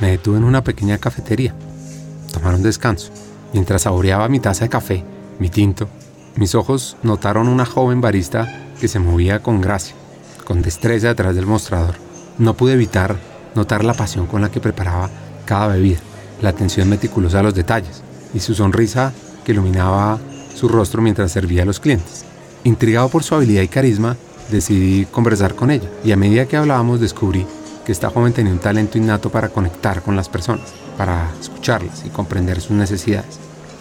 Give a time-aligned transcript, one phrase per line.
[0.00, 1.54] me detuve en una pequeña cafetería.
[2.32, 3.10] Tomar un descanso.
[3.52, 5.04] Mientras saboreaba mi taza de café,
[5.38, 5.88] mi tinto,
[6.36, 9.94] mis ojos notaron una joven barista que se movía con gracia,
[10.44, 11.94] con destreza detrás del mostrador.
[12.38, 13.16] No pude evitar
[13.54, 15.10] notar la pasión con la que preparaba
[15.46, 15.98] cada bebida,
[16.42, 18.02] la atención meticulosa a los detalles
[18.34, 19.12] y su sonrisa
[19.44, 20.18] que iluminaba
[20.54, 22.24] su rostro mientras servía a los clientes.
[22.64, 24.16] Intrigado por su habilidad y carisma,
[24.50, 27.46] decidí conversar con ella y a medida que hablábamos descubrí
[27.88, 32.10] que esta joven tenía un talento innato para conectar con las personas, para escucharlas y
[32.10, 33.38] comprender sus necesidades.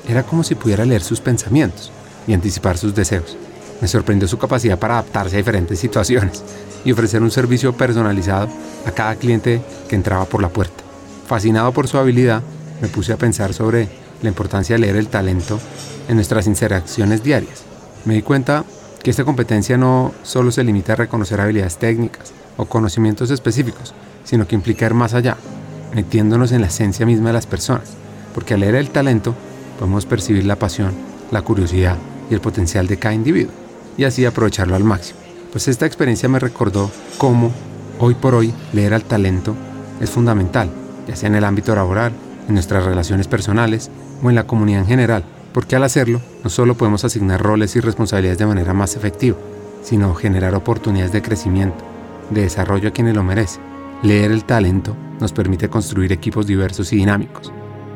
[0.08, 1.92] Era como si pudiera leer sus pensamientos
[2.26, 3.36] y anticipar sus deseos.
[3.82, 6.42] Me sorprendió su capacidad para adaptarse a diferentes situaciones
[6.86, 8.48] y ofrecer un servicio personalizado
[8.86, 10.86] a cada cliente que entraba por la puerta.
[11.28, 12.42] Fascinado por su habilidad,
[12.82, 13.90] me puse a pensar sobre
[14.22, 15.60] la importancia de leer el talento
[16.08, 17.64] en nuestras interacciones diarias.
[18.06, 18.64] Me di cuenta
[19.04, 24.48] que esta competencia no solo se limita a reconocer habilidades técnicas o conocimientos específicos, sino
[24.48, 25.38] que implica ir más allá,
[25.94, 27.94] metiéndonos en la esencia misma de las personas,
[28.34, 29.34] porque al leer el talento
[29.80, 30.92] podemos percibir la pasión,
[31.32, 31.96] la curiosidad
[32.30, 33.52] y el potencial de cada individuo,
[33.98, 35.20] y así aprovecharlo al máximo.
[35.52, 37.52] Pues esta experiencia me recordó cómo,
[38.00, 39.56] hoy por hoy, leer al talento
[40.02, 40.70] es fundamental,
[41.08, 42.12] ya sea en el ámbito laboral,
[42.48, 43.90] en nuestras relaciones personales
[44.22, 47.80] o en la comunidad en general, porque al hacerlo no solo podemos asignar roles y
[47.80, 49.38] responsabilidades de manera más efectiva,
[49.84, 51.84] sino generar oportunidades de crecimiento,
[52.30, 53.62] de desarrollo a quienes lo merecen.
[54.04, 57.52] Leer el talento nos permite construir equipos diversos y dinámicos,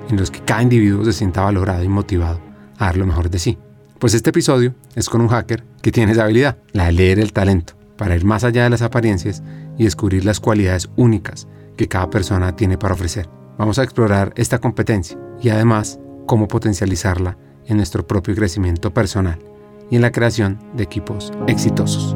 [0.09, 2.39] en los que cada individuo se sienta valorado y motivado
[2.77, 3.57] a dar lo mejor de sí.
[3.99, 7.33] Pues este episodio es con un hacker que tiene esa habilidad, la de leer el
[7.33, 9.43] talento, para ir más allá de las apariencias
[9.77, 13.29] y descubrir las cualidades únicas que cada persona tiene para ofrecer.
[13.57, 17.37] Vamos a explorar esta competencia y además cómo potencializarla
[17.67, 19.37] en nuestro propio crecimiento personal
[19.91, 22.15] y en la creación de equipos exitosos.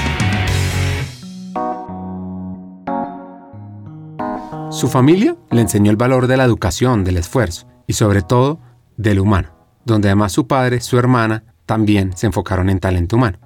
[4.81, 8.59] Su familia le enseñó el valor de la educación, del esfuerzo y sobre todo
[8.97, 9.49] del humano,
[9.85, 13.37] donde además su padre, su hermana, también se enfocaron en talento humano.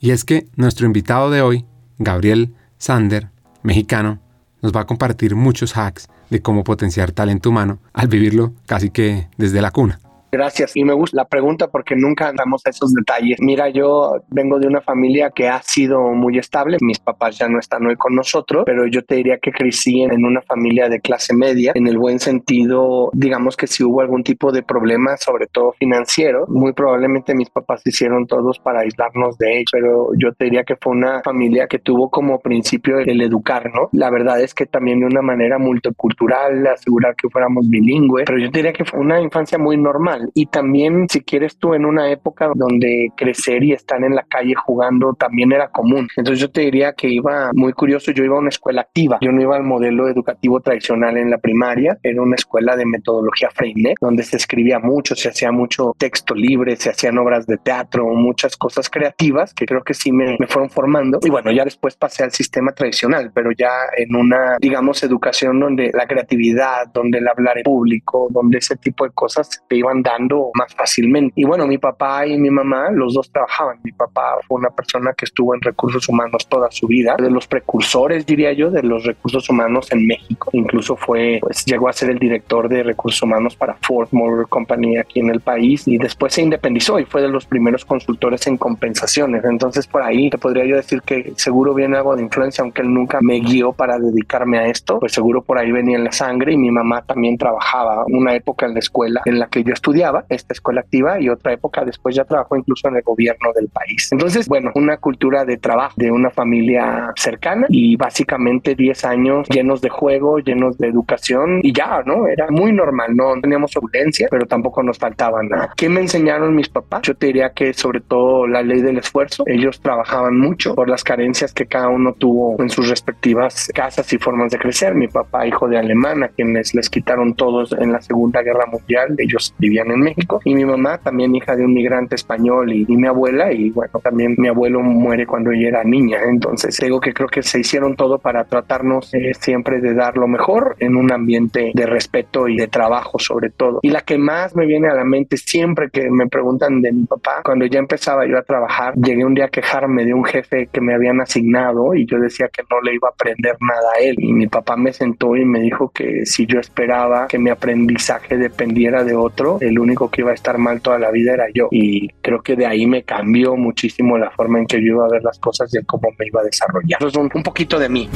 [0.00, 1.66] Y es que nuestro invitado de hoy,
[1.98, 3.28] Gabriel Sander,
[3.62, 4.20] mexicano,
[4.62, 9.28] nos va a compartir muchos hacks de cómo potenciar talento humano al vivirlo casi que
[9.36, 10.00] desde la cuna.
[10.30, 10.76] Gracias.
[10.76, 13.38] Y me gusta la pregunta porque nunca damos esos detalles.
[13.40, 16.76] Mira, yo vengo de una familia que ha sido muy estable.
[16.80, 20.24] Mis papás ya no están hoy con nosotros, pero yo te diría que crecí en
[20.24, 24.52] una familia de clase media, en el buen sentido, digamos que si hubo algún tipo
[24.52, 29.70] de problema, sobre todo financiero, muy probablemente mis papás hicieron todos para aislarnos de ellos,
[29.72, 33.88] pero yo te diría que fue una familia que tuvo como principio el educar, ¿no?
[33.92, 38.50] La verdad es que también de una manera multicultural, asegurar que fuéramos bilingües, pero yo
[38.50, 42.10] te diría que fue una infancia muy normal y también, si quieres tú, en una
[42.10, 46.08] época donde crecer y estar en la calle jugando también era común.
[46.16, 49.32] Entonces yo te diría que iba muy curioso, yo iba a una escuela activa, yo
[49.32, 53.94] no iba al modelo educativo tradicional en la primaria, era una escuela de metodología Freire,
[54.00, 58.56] donde se escribía mucho, se hacía mucho texto libre, se hacían obras de teatro, muchas
[58.56, 61.18] cosas creativas que creo que sí me, me fueron formando.
[61.22, 65.90] Y bueno, ya después pasé al sistema tradicional, pero ya en una, digamos, educación donde
[65.92, 70.50] la creatividad, donde el hablar en público, donde ese tipo de cosas te iban dando
[70.54, 71.32] más fácilmente.
[71.36, 73.78] Y bueno, mi papá y mi mamá, los dos trabajaban.
[73.82, 77.46] Mi papá fue una persona que estuvo en recursos humanos toda su vida, de los
[77.46, 80.50] precursores, diría yo, de los recursos humanos en México.
[80.52, 84.96] Incluso fue, pues llegó a ser el director de recursos humanos para Ford Motor Company
[84.96, 88.56] aquí en el país y después se independizó y fue de los primeros consultores en
[88.56, 89.44] compensaciones.
[89.44, 92.92] Entonces por ahí te podría yo decir que seguro viene algo de influencia, aunque él
[92.92, 96.52] nunca me guió para dedicarme a esto, pues seguro por ahí venía en la sangre
[96.52, 99.97] y mi mamá también trabajaba una época en la escuela en la que yo estudié
[99.98, 103.68] estudiaba, esta escuela activa, y otra época después ya trabajó incluso en el gobierno del
[103.68, 104.08] país.
[104.12, 109.80] Entonces, bueno, una cultura de trabajo de una familia cercana y básicamente 10 años llenos
[109.80, 112.28] de juego, llenos de educación y ya, ¿no?
[112.28, 115.72] Era muy normal, no teníamos opulencia, pero tampoco nos faltaba nada.
[115.76, 117.02] ¿Qué me enseñaron mis papás?
[117.02, 119.42] Yo te diría que sobre todo la ley del esfuerzo.
[119.46, 124.18] Ellos trabajaban mucho por las carencias que cada uno tuvo en sus respectivas casas y
[124.18, 124.94] formas de crecer.
[124.94, 129.54] Mi papá, hijo de alemana, quienes les quitaron todos en la Segunda Guerra Mundial, ellos
[129.58, 130.40] vivían en México.
[130.44, 134.34] Y mi mamá, también hija de un migrante español y, mi abuela, y bueno, también
[134.38, 136.18] mi abuelo muere cuando ella era niña.
[136.28, 140.26] Entonces, digo que creo que se hicieron todo para tratarnos eh, siempre de dar lo
[140.26, 143.80] mejor en un ambiente de respeto y de trabajo sobre todo.
[143.82, 147.04] Y la que más me viene a la mente siempre que me preguntan de mi
[147.04, 150.68] papá, cuando ya empezaba yo a trabajar, llegué un día a quejarme de un jefe
[150.72, 154.00] que me habían asignado y yo decía que no le iba a aprender nada a
[154.00, 154.16] él.
[154.18, 158.36] Y mi papá me sentó y me dijo que si yo esperaba que mi aprendizaje
[158.36, 161.68] dependiera de otro, el único que iba a estar mal toda la vida era yo.
[161.70, 165.08] Y creo que de ahí me cambió muchísimo la forma en que yo iba a
[165.08, 166.98] ver las cosas y cómo me iba a desarrollar.
[167.00, 168.08] Eso es un poquito de mí.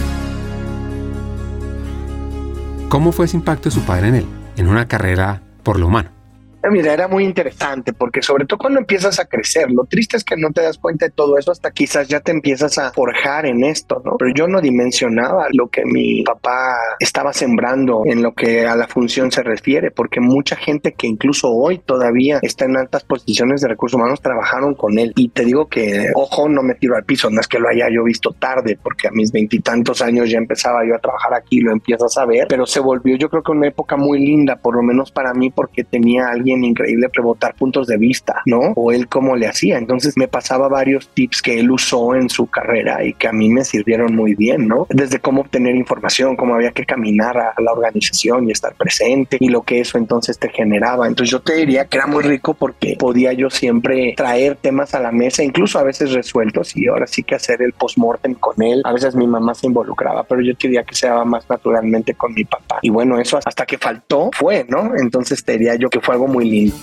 [2.88, 4.26] ¿Cómo fue ese impacto de su padre en él,
[4.59, 6.22] en una carrera por lo humano?
[6.70, 10.37] Mira, era muy interesante porque sobre todo cuando empiezas a crecer, lo triste es que
[10.37, 13.64] no te das cuenta de todo eso hasta quizás ya te empiezas a forjar en
[13.64, 14.17] esto, ¿no?
[14.19, 18.87] Pero yo no dimensionaba lo que mi papá estaba sembrando en lo que a la
[18.87, 23.69] función se refiere, porque mucha gente que incluso hoy todavía está en altas posiciones de
[23.69, 25.12] recursos humanos trabajaron con él.
[25.17, 27.88] Y te digo que, ojo, no me tiro al piso, no es que lo haya
[27.91, 31.73] yo visto tarde, porque a mis veintitantos años ya empezaba yo a trabajar aquí, lo
[31.73, 34.82] empiezas a ver, pero se volvió yo creo que una época muy linda, por lo
[34.82, 38.73] menos para mí, porque tenía alguien increíble rebotar puntos de vista, ¿no?
[38.77, 39.79] O él cómo le hacía.
[39.79, 43.49] Entonces me pasaba varios tips que él usó en su carrera y que a mí
[43.49, 44.87] me sirvieron muy bien, ¿no?
[44.91, 49.49] Desde cómo obtener información, cómo había que caminar a la organización y estar presente y
[49.49, 51.07] lo que eso entonces te generaba.
[51.07, 55.01] Entonces yo te diría que era muy rico porque podía yo siempre traer temas a
[55.01, 58.83] la mesa, incluso a veces resueltos y ahora sí que hacer el postmortem con él.
[58.85, 62.15] A veces mi mamá se involucraba, pero yo te diría que se daba más naturalmente
[62.15, 62.79] con mi papá.
[62.83, 64.93] Y bueno, eso hasta que faltó fue, ¿no?
[64.97, 66.75] Entonces te diría yo que fue algo muy lindo.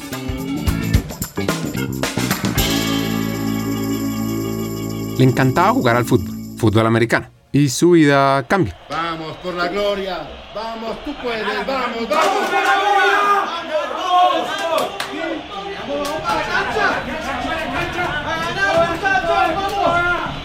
[5.17, 8.77] Le encantaba jugar al fútbol, fútbol americano, y su vida cambia.
[8.89, 13.38] Vamos por la gloria, vamos, tú puedes, vamos, vamos, vamos por la gloria,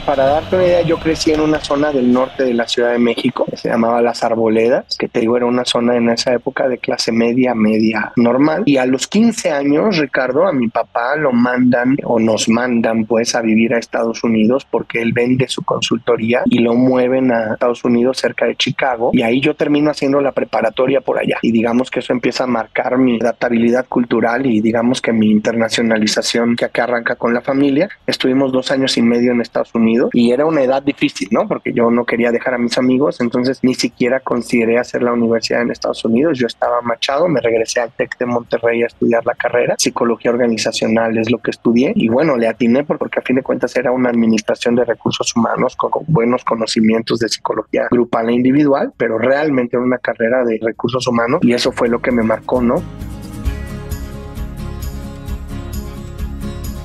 [0.07, 2.99] Para darte una idea, yo crecí en una zona del norte de la Ciudad de
[2.99, 6.69] México, que se llamaba Las Arboledas, que te digo era una zona en esa época
[6.69, 8.65] de clase media, media normal.
[8.67, 13.35] Y a los 15 años, Ricardo, a mi papá lo mandan o nos mandan pues
[13.35, 17.83] a vivir a Estados Unidos porque él vende su consultoría y lo mueven a Estados
[17.83, 19.09] Unidos cerca de Chicago.
[19.15, 21.39] Y ahí yo termino haciendo la preparatoria por allá.
[21.41, 26.57] Y digamos que eso empieza a marcar mi adaptabilidad cultural y digamos que mi internacionalización
[26.57, 27.89] que acá arranca con la familia.
[28.07, 31.47] Estuvimos dos años y medio en Estados Unidos y era una edad difícil, ¿no?
[31.49, 35.63] Porque yo no quería dejar a mis amigos, entonces ni siquiera consideré hacer la universidad
[35.63, 36.39] en Estados Unidos.
[36.39, 39.77] Yo estaba machado, me regresé al TEC de Monterrey a estudiar la carrera.
[39.79, 43.77] Psicología organizacional es lo que estudié y bueno, le atiné porque a fin de cuentas
[43.77, 48.93] era una administración de recursos humanos con, con buenos conocimientos de psicología grupal e individual,
[48.97, 52.63] pero realmente era una carrera de recursos humanos y eso fue lo que me marcó,
[52.63, 52.83] ¿no?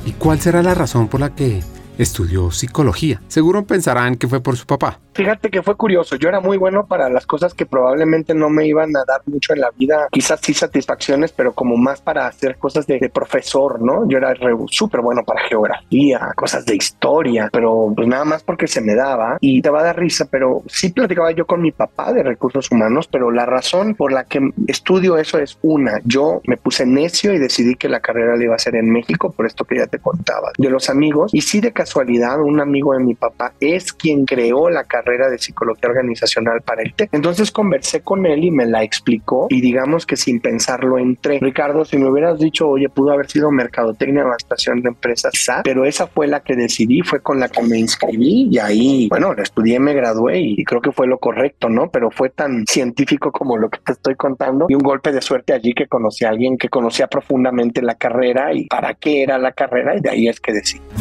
[0.06, 1.62] ¿Y cuál será la razón por la que
[2.00, 3.22] estudió psicología.
[3.28, 5.00] Seguro pensarán que fue por su papá.
[5.14, 6.16] Fíjate que fue curioso.
[6.16, 9.54] Yo era muy bueno para las cosas que probablemente no me iban a dar mucho
[9.54, 10.08] en la vida.
[10.12, 14.08] Quizás sí satisfacciones, pero como más para hacer cosas de, profesor, ¿no?
[14.08, 14.34] Yo era
[14.70, 19.38] súper bueno para geografía, cosas de historia, pero pues nada más porque se me daba.
[19.42, 22.72] Y te va a dar risa, pero sí platicaba yo con mi papá de recursos
[22.72, 26.00] humanos, pero la razón por la que estudio eso es una.
[26.06, 29.34] Yo me puse necio y decidí que la carrera la iba a hacer en México,
[29.34, 30.52] por esto que ya te contaba.
[30.58, 34.70] De los amigos, y sí de casualidad, un amigo de mi papá es quien creó
[34.70, 37.10] la carrera de psicología organizacional para el TEC.
[37.12, 41.40] Entonces conversé con él y me la explicó y digamos que sin pensarlo entré.
[41.40, 46.08] Ricardo, si me hubieras dicho, oye, pudo haber sido mercadotecnia, administración de empresas, pero esa
[46.08, 49.80] fue la que decidí, fue con la que me inscribí y ahí, bueno, la estudié,
[49.80, 51.90] me gradué y creo que fue lo correcto, ¿no?
[51.90, 55.54] Pero fue tan científico como lo que te estoy contando y un golpe de suerte
[55.54, 59.52] allí que conocí a alguien que conocía profundamente la carrera y para qué era la
[59.52, 60.99] carrera y de ahí es que decidí.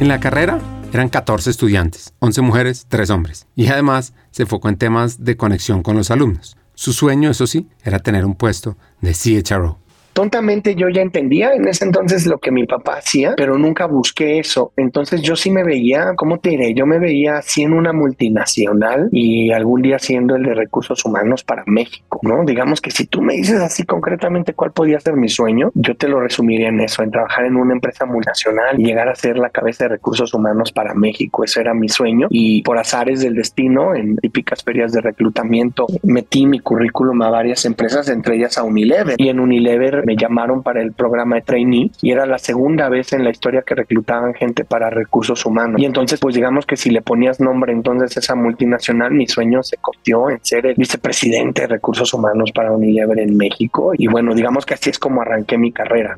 [0.00, 0.60] En la carrera
[0.92, 5.82] eran 14 estudiantes, 11 mujeres, 3 hombres, y además se enfocó en temas de conexión
[5.82, 6.56] con los alumnos.
[6.74, 9.80] Su sueño, eso sí, era tener un puesto de CHRO
[10.18, 14.40] tontamente yo ya entendía en ese entonces lo que mi papá hacía, pero nunca busqué
[14.40, 14.72] eso.
[14.76, 16.74] Entonces yo sí me veía, ¿cómo te diré?
[16.74, 21.44] Yo me veía así en una multinacional y algún día siendo el de recursos humanos
[21.44, 22.44] para México, ¿no?
[22.44, 26.08] Digamos que si tú me dices así concretamente cuál podía ser mi sueño, yo te
[26.08, 29.50] lo resumiría en eso, en trabajar en una empresa multinacional y llegar a ser la
[29.50, 31.44] cabeza de recursos humanos para México.
[31.44, 36.44] Ese era mi sueño y por azares del destino, en típicas ferias de reclutamiento, metí
[36.44, 39.14] mi currículum a varias empresas, entre ellas a Unilever.
[39.16, 43.12] Y en Unilever me llamaron para el programa de trainee y era la segunda vez
[43.12, 45.78] en la historia que reclutaban gente para recursos humanos.
[45.82, 49.76] Y entonces, pues digamos que si le ponías nombre entonces esa multinacional, mi sueño se
[49.76, 53.92] convirtió en ser el vicepresidente de recursos humanos para Unilever en México.
[53.98, 56.16] Y bueno, digamos que así es como arranqué mi carrera.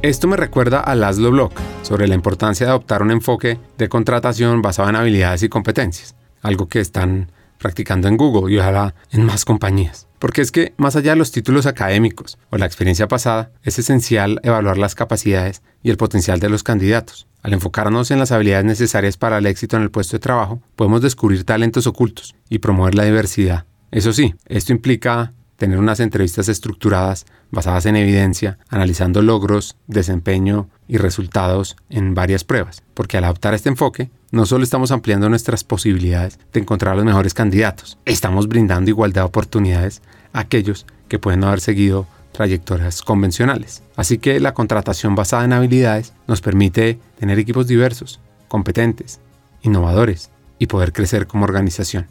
[0.00, 1.52] Esto me recuerda a Laszlo Block
[1.82, 6.68] sobre la importancia de adoptar un enfoque de contratación basado en habilidades y competencias, algo
[6.68, 7.28] que están
[7.62, 10.08] practicando en Google y ojalá en más compañías.
[10.18, 14.40] Porque es que, más allá de los títulos académicos o la experiencia pasada, es esencial
[14.42, 17.26] evaluar las capacidades y el potencial de los candidatos.
[17.42, 21.00] Al enfocarnos en las habilidades necesarias para el éxito en el puesto de trabajo, podemos
[21.02, 23.64] descubrir talentos ocultos y promover la diversidad.
[23.90, 30.96] Eso sí, esto implica tener unas entrevistas estructuradas basadas en evidencia, analizando logros, desempeño y
[30.96, 36.38] resultados en varias pruebas, porque al adoptar este enfoque, no solo estamos ampliando nuestras posibilidades
[36.52, 40.00] de encontrar los mejores candidatos, estamos brindando igualdad de oportunidades
[40.32, 43.82] a aquellos que pueden no haber seguido trayectorias convencionales.
[43.94, 49.20] Así que la contratación basada en habilidades nos permite tener equipos diversos, competentes,
[49.60, 52.06] innovadores y poder crecer como organización.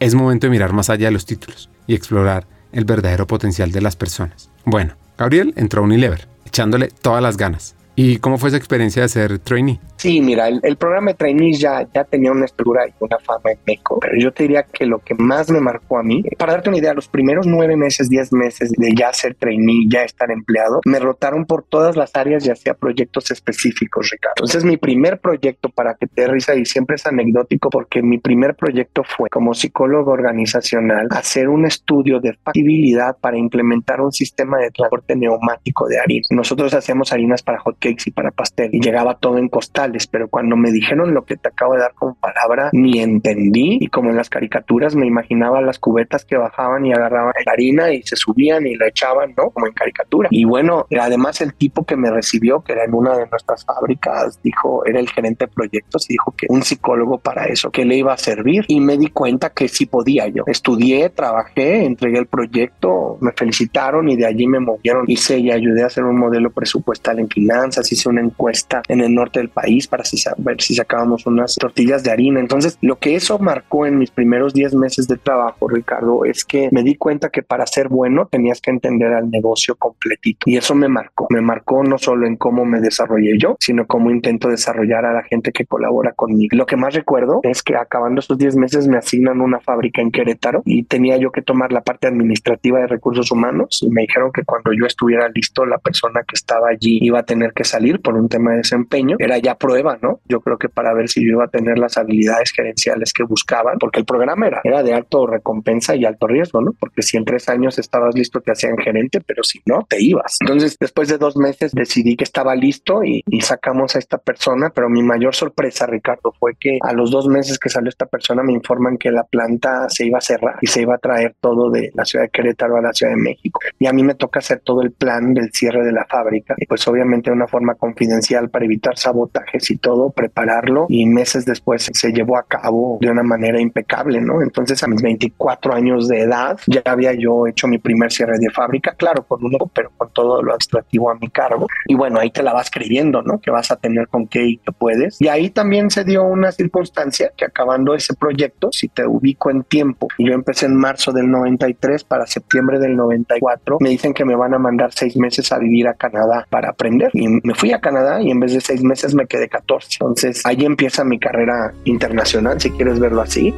[0.00, 3.82] Es momento de mirar más allá de los títulos y explorar el verdadero potencial de
[3.82, 4.50] las personas.
[4.64, 7.75] Bueno, Gabriel entró a Unilever, echándole todas las ganas.
[7.98, 9.80] ¿Y cómo fue esa experiencia de ser trainee?
[9.96, 13.58] Sí, mira, el, programa de trainees ya, ya tenía una estructura y una fama en
[13.66, 16.68] México, pero yo te diría que lo que más me marcó a mí, para darte
[16.68, 20.80] una idea, los primeros nueve meses, diez meses de ya ser trainee, ya estar empleado,
[20.84, 24.34] me rotaron por todas las áreas y hacía proyectos específicos, Ricardo.
[24.36, 28.54] Entonces, mi primer proyecto, para que te risa, y siempre es anecdótico, porque mi primer
[28.54, 34.70] proyecto fue como psicólogo organizacional hacer un estudio de factibilidad para implementar un sistema de
[34.70, 36.26] transporte neumático de harina.
[36.30, 40.56] Nosotros hacíamos harinas para hotcakes y para pastel y llegaba todo en costal pero cuando
[40.56, 43.78] me dijeron lo que te acabo de dar como palabra, ni entendí.
[43.80, 47.92] Y como en las caricaturas, me imaginaba las cubetas que bajaban y agarraban la harina
[47.92, 49.50] y se subían y la echaban, ¿no?
[49.50, 50.28] Como en caricatura.
[50.30, 54.40] Y bueno, además el tipo que me recibió, que era en una de nuestras fábricas,
[54.42, 57.96] dijo, era el gerente de proyectos y dijo que un psicólogo para eso, que le
[57.96, 58.64] iba a servir.
[58.68, 60.44] Y me di cuenta que sí podía yo.
[60.46, 65.04] Estudié, trabajé, entregué el proyecto, me felicitaron y de allí me movieron.
[65.06, 69.14] Hice y ayudé a hacer un modelo presupuestal en finanzas, hice una encuesta en el
[69.14, 70.04] norte del país para
[70.38, 72.40] ver si sacábamos unas tortillas de harina.
[72.40, 76.68] Entonces, lo que eso marcó en mis primeros 10 meses de trabajo, Ricardo, es que
[76.72, 80.48] me di cuenta que para ser bueno tenías que entender al negocio completito.
[80.48, 81.26] Y eso me marcó.
[81.30, 85.22] Me marcó no solo en cómo me desarrollé yo, sino cómo intento desarrollar a la
[85.22, 86.56] gente que colabora conmigo.
[86.56, 90.10] Lo que más recuerdo es que acabando esos 10 meses me asignan una fábrica en
[90.10, 94.30] Querétaro y tenía yo que tomar la parte administrativa de recursos humanos y me dijeron
[94.32, 98.00] que cuando yo estuviera listo, la persona que estaba allí iba a tener que salir
[98.00, 99.16] por un tema de desempeño.
[99.18, 100.20] Era ya prueba, ¿no?
[100.26, 103.78] Yo creo que para ver si yo iba a tener las habilidades gerenciales que buscaban,
[103.78, 106.72] porque el programa era, era de alto recompensa y alto riesgo, ¿no?
[106.78, 110.38] Porque si en tres años estabas listo te hacían gerente, pero si no, te ibas.
[110.40, 114.70] Entonces, después de dos meses decidí que estaba listo y, y sacamos a esta persona,
[114.74, 118.42] pero mi mayor sorpresa, Ricardo, fue que a los dos meses que salió esta persona
[118.42, 121.70] me informan que la planta se iba a cerrar y se iba a traer todo
[121.70, 123.60] de la ciudad de Querétaro a la Ciudad de México.
[123.78, 126.66] Y a mí me toca hacer todo el plan del cierre de la fábrica, y
[126.66, 131.90] pues obviamente de una forma confidencial para evitar sabotaje y todo, prepararlo y meses después
[131.92, 134.42] se llevó a cabo de una manera impecable, ¿no?
[134.42, 138.50] Entonces a mis 24 años de edad ya había yo hecho mi primer cierre de
[138.50, 141.66] fábrica, claro, con uno, pero con todo lo administrativo a mi cargo.
[141.86, 143.40] Y bueno, ahí te la vas creyendo, ¿no?
[143.40, 145.20] Que vas a tener con qué y que puedes.
[145.20, 149.62] Y ahí también se dio una circunstancia que acabando ese proyecto, si te ubico en
[149.62, 154.36] tiempo, yo empecé en marzo del 93 para septiembre del 94, me dicen que me
[154.36, 157.10] van a mandar seis meses a vivir a Canadá para aprender.
[157.12, 159.98] Y me fui a Canadá y en vez de seis meses me quedé 14.
[160.00, 163.54] Entonces ahí empieza mi carrera internacional, si quieres verlo así.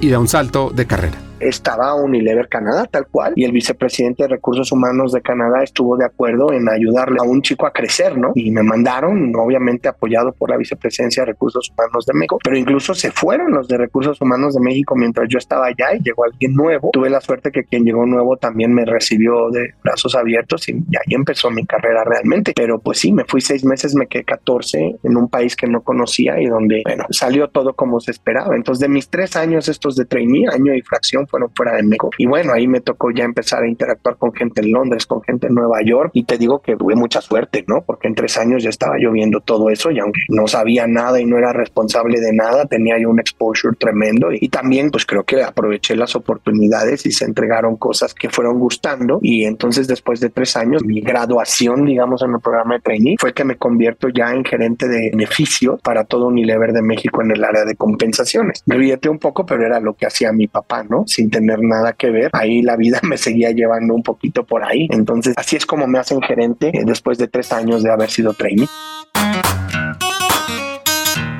[0.00, 1.25] Y da un salto de carrera.
[1.40, 6.04] Estaba Unilever Canadá tal cual y el vicepresidente de recursos humanos de Canadá estuvo de
[6.04, 8.32] acuerdo en ayudarle a un chico a crecer, ¿no?
[8.34, 12.94] Y me mandaron, obviamente apoyado por la vicepresidencia de recursos humanos de México, pero incluso
[12.94, 16.54] se fueron los de recursos humanos de México mientras yo estaba allá y llegó alguien
[16.54, 16.90] nuevo.
[16.92, 21.14] Tuve la suerte que quien llegó nuevo también me recibió de brazos abiertos y ahí
[21.14, 22.52] empezó mi carrera realmente.
[22.54, 25.82] Pero pues sí, me fui seis meses, me quedé 14 en un país que no
[25.82, 28.56] conocía y donde, bueno, salió todo como se esperaba.
[28.56, 32.10] Entonces de mis tres años estos de trainee, año y fracción fueron fuera de México.
[32.18, 35.48] Y bueno, ahí me tocó ya empezar a interactuar con gente en Londres, con gente
[35.48, 37.82] en Nueva York y te digo que tuve mucha suerte, ¿no?
[37.82, 39.12] Porque en tres años ya estaba yo
[39.44, 43.10] todo eso y aunque no sabía nada y no era responsable de nada, tenía yo
[43.10, 48.14] un exposure tremendo y, también pues creo que aproveché las oportunidades y se entregaron cosas
[48.14, 52.74] que fueron gustando y entonces después de tres años mi graduación digamos en el programa
[52.74, 56.82] de trainee fue que me convierto ya en gerente de beneficio para todo Unilever de
[56.82, 58.62] México en el área de compensaciones.
[58.66, 61.04] Ríete un poco, pero era lo que hacía mi papá, ¿no?
[61.16, 62.28] Sin tener nada que ver.
[62.34, 64.86] Ahí la vida me seguía llevando un poquito por ahí.
[64.90, 68.34] Entonces así es como me hacen gerente eh, después de tres años de haber sido
[68.34, 68.68] trainee.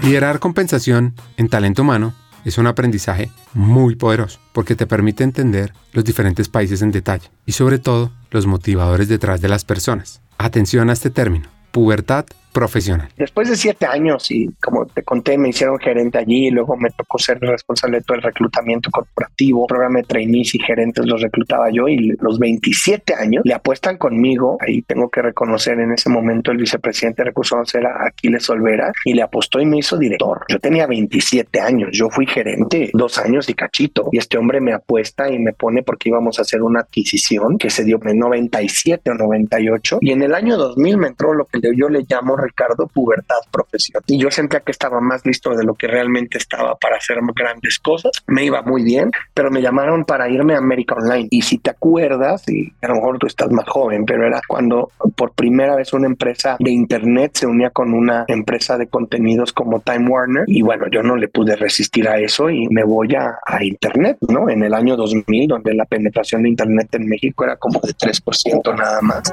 [0.02, 2.14] Liderar compensación en talento humano
[2.46, 7.52] es un aprendizaje muy poderoso porque te permite entender los diferentes países en detalle y
[7.52, 10.22] sobre todo los motivadores detrás de las personas.
[10.38, 12.24] Atención a este término, pubertad
[12.56, 13.10] profesional.
[13.18, 16.88] Después de siete años y como te conté, me hicieron gerente allí y luego me
[16.88, 21.68] tocó ser responsable de todo el reclutamiento corporativo, programa de trainees y gerentes los reclutaba
[21.70, 24.56] yo y los 27 años le apuestan conmigo.
[24.66, 29.12] Ahí tengo que reconocer en ese momento el vicepresidente de recursos era Aquiles Olvera y
[29.12, 30.46] le apostó y me hizo director.
[30.48, 34.72] Yo tenía 27 años, yo fui gerente dos años y cachito y este hombre me
[34.72, 39.10] apuesta y me pone porque íbamos a hacer una adquisición que se dio en 97
[39.10, 42.86] o 98 y en el año 2000 me entró lo que yo le llamo Ricardo,
[42.86, 44.02] pubertad profesional.
[44.06, 47.78] Y yo sentía que estaba más listo de lo que realmente estaba para hacer grandes
[47.78, 48.12] cosas.
[48.26, 51.28] Me iba muy bien, pero me llamaron para irme a América Online.
[51.30, 54.90] Y si te acuerdas, y a lo mejor tú estás más joven, pero era cuando
[55.16, 59.80] por primera vez una empresa de Internet se unía con una empresa de contenidos como
[59.80, 60.44] Time Warner.
[60.46, 64.18] Y bueno, yo no le pude resistir a eso y me voy a, a Internet,
[64.28, 64.48] ¿no?
[64.48, 68.76] En el año 2000, donde la penetración de Internet en México era como de 3%
[68.76, 69.32] nada más.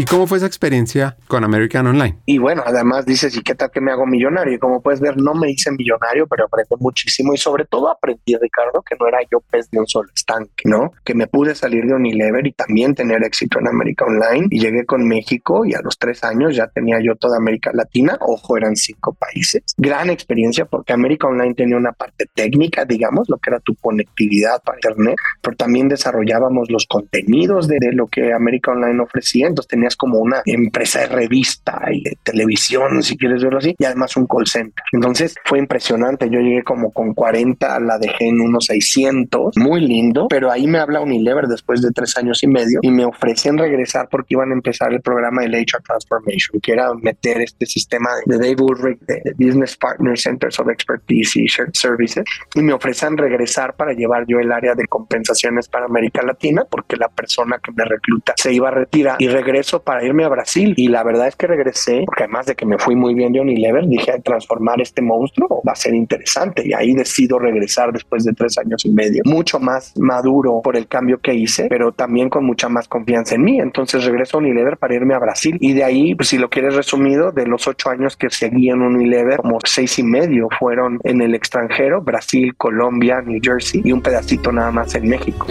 [0.00, 2.16] ¿Y cómo fue esa experiencia con American Online?
[2.24, 4.54] Y bueno, además dices, ¿y qué tal que me hago millonario?
[4.54, 8.34] Y como puedes ver, no me hice millonario, pero aprendí muchísimo y sobre todo aprendí,
[8.40, 10.92] Ricardo, que no era yo pez de un solo estanque, ¿no?
[11.04, 14.86] Que me pude salir de Unilever y también tener éxito en América Online y llegué
[14.86, 18.76] con México y a los tres años ya tenía yo toda América Latina, ojo, eran
[18.76, 19.64] cinco países.
[19.76, 24.62] Gran experiencia porque América Online tenía una parte técnica, digamos, lo que era tu conectividad
[24.62, 29.68] para Internet, pero también desarrollábamos los contenidos de, de lo que América Online ofrecía, entonces
[29.68, 34.16] tenía como una empresa de revista y de televisión, si quieres verlo así, y además
[34.16, 34.84] un call center.
[34.92, 36.28] Entonces fue impresionante.
[36.30, 40.78] Yo llegué como con 40, la dejé en unos 600, muy lindo, pero ahí me
[40.78, 44.54] habla Unilever después de tres años y medio y me ofrecen regresar porque iban a
[44.54, 49.34] empezar el programa del HR Transformation, que era meter este sistema de Dave Ulrich, de
[49.38, 52.24] Business Partner Centers of Expertise y Shared Services,
[52.54, 56.96] y me ofrecen regresar para llevar yo el área de compensaciones para América Latina, porque
[56.96, 60.74] la persona que me recluta se iba a retirar y regreso para irme a Brasil.
[60.76, 63.40] Y la verdad es que regresé, porque además de que me fui muy bien de
[63.40, 66.62] Unilever, dije transformar este monstruo va a ser interesante.
[66.66, 70.86] Y ahí decido regresar después de tres años y medio, mucho más maduro por el
[70.86, 73.60] cambio que hice, pero también con mucha más confianza en mí.
[73.60, 75.56] Entonces regreso a Unilever para irme a Brasil.
[75.60, 78.82] Y de ahí, pues, si lo quieres resumido, de los ocho años que seguí en
[78.82, 84.02] Unilever, como seis y medio fueron en el extranjero, Brasil, Colombia, New Jersey y un
[84.02, 85.46] pedacito nada más en México.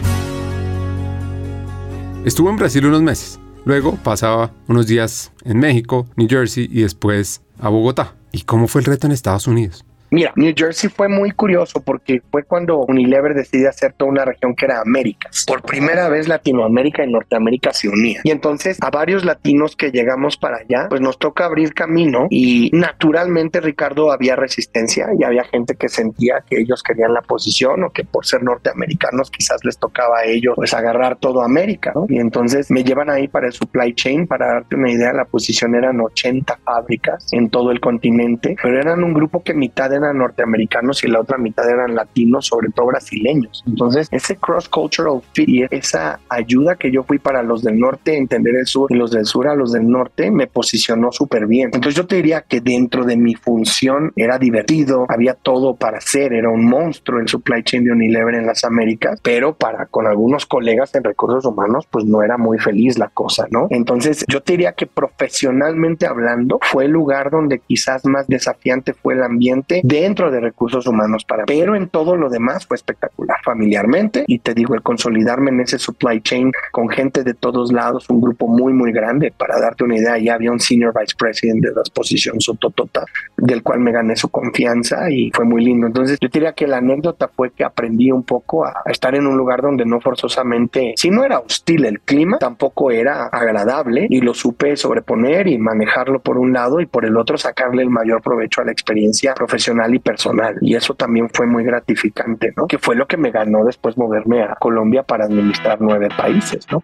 [2.26, 7.42] Estuvo en Brasil unos meses Luego pasaba unos días en México, New Jersey y después
[7.60, 8.16] a Bogotá.
[8.32, 9.86] ¿Y cómo fue el reto en Estados Unidos?
[10.12, 14.56] Mira, New Jersey fue muy curioso porque fue cuando Unilever decide hacer toda una región
[14.56, 15.46] que era Américas.
[15.46, 18.22] Por primera vez Latinoamérica y Norteamérica se unían.
[18.24, 22.72] Y entonces a varios latinos que llegamos para allá, pues nos toca abrir camino y
[22.74, 27.92] naturalmente Ricardo había resistencia y había gente que sentía que ellos querían la posición o
[27.92, 31.92] que por ser norteamericanos quizás les tocaba a ellos pues agarrar todo América.
[31.94, 32.06] ¿no?
[32.10, 35.76] Y entonces me llevan ahí para el supply chain, para darte una idea, la posición
[35.76, 40.18] eran 80 fábricas en todo el continente, pero eran un grupo que mitad de eran
[40.18, 43.64] norteamericanos y la otra mitad eran latinos, sobre todo brasileños.
[43.68, 48.56] Entonces, ese cross-cultural fit y esa ayuda que yo fui para los del norte, entender
[48.56, 51.72] el sur y los del sur a los del norte, me posicionó súper bien.
[51.74, 56.34] Entonces, yo te diría que dentro de mi función era divertido, había todo para hacer,
[56.34, 60.46] era un monstruo el supply chain de Unilever en las Américas, pero para con algunos
[60.46, 63.68] colegas en recursos humanos, pues no era muy feliz la cosa, ¿no?
[63.70, 69.14] Entonces, yo te diría que profesionalmente hablando, fue el lugar donde quizás más desafiante fue
[69.14, 74.24] el ambiente dentro de recursos humanos para, pero en todo lo demás fue espectacular, familiarmente.
[74.28, 78.22] Y te digo, el consolidarme en ese supply chain con gente de todos lados, un
[78.22, 79.34] grupo muy, muy grande.
[79.36, 83.04] Para darte una idea, ya había un senior vice president de las posiciones Sototota,
[83.38, 85.88] del cual me gané su confianza y fue muy lindo.
[85.88, 89.38] Entonces, yo diría que la anécdota fue que aprendí un poco a estar en un
[89.38, 94.34] lugar donde no forzosamente, si no era hostil el clima, tampoco era agradable y lo
[94.36, 98.62] supe sobreponer y manejarlo por un lado y por el otro sacarle el mayor provecho
[98.62, 100.56] a la experiencia profesional y personal.
[100.62, 102.68] Y eso también fue muy gratificante, ¿no?
[102.68, 106.84] Que fue lo que me ganó después moverme a Colombia para administrar nueve países, ¿no?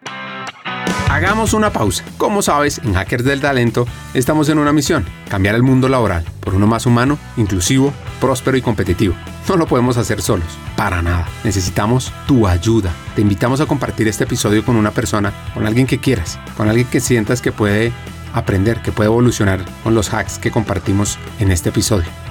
[1.09, 2.03] Hagamos una pausa.
[2.17, 6.55] Como sabes, en Hackers del Talento estamos en una misión, cambiar el mundo laboral por
[6.55, 9.15] uno más humano, inclusivo, próspero y competitivo.
[9.47, 11.27] No lo podemos hacer solos, para nada.
[11.43, 12.91] Necesitamos tu ayuda.
[13.15, 16.87] Te invitamos a compartir este episodio con una persona, con alguien que quieras, con alguien
[16.87, 17.93] que sientas que puede
[18.33, 22.09] aprender, que puede evolucionar con los hacks que compartimos en este episodio,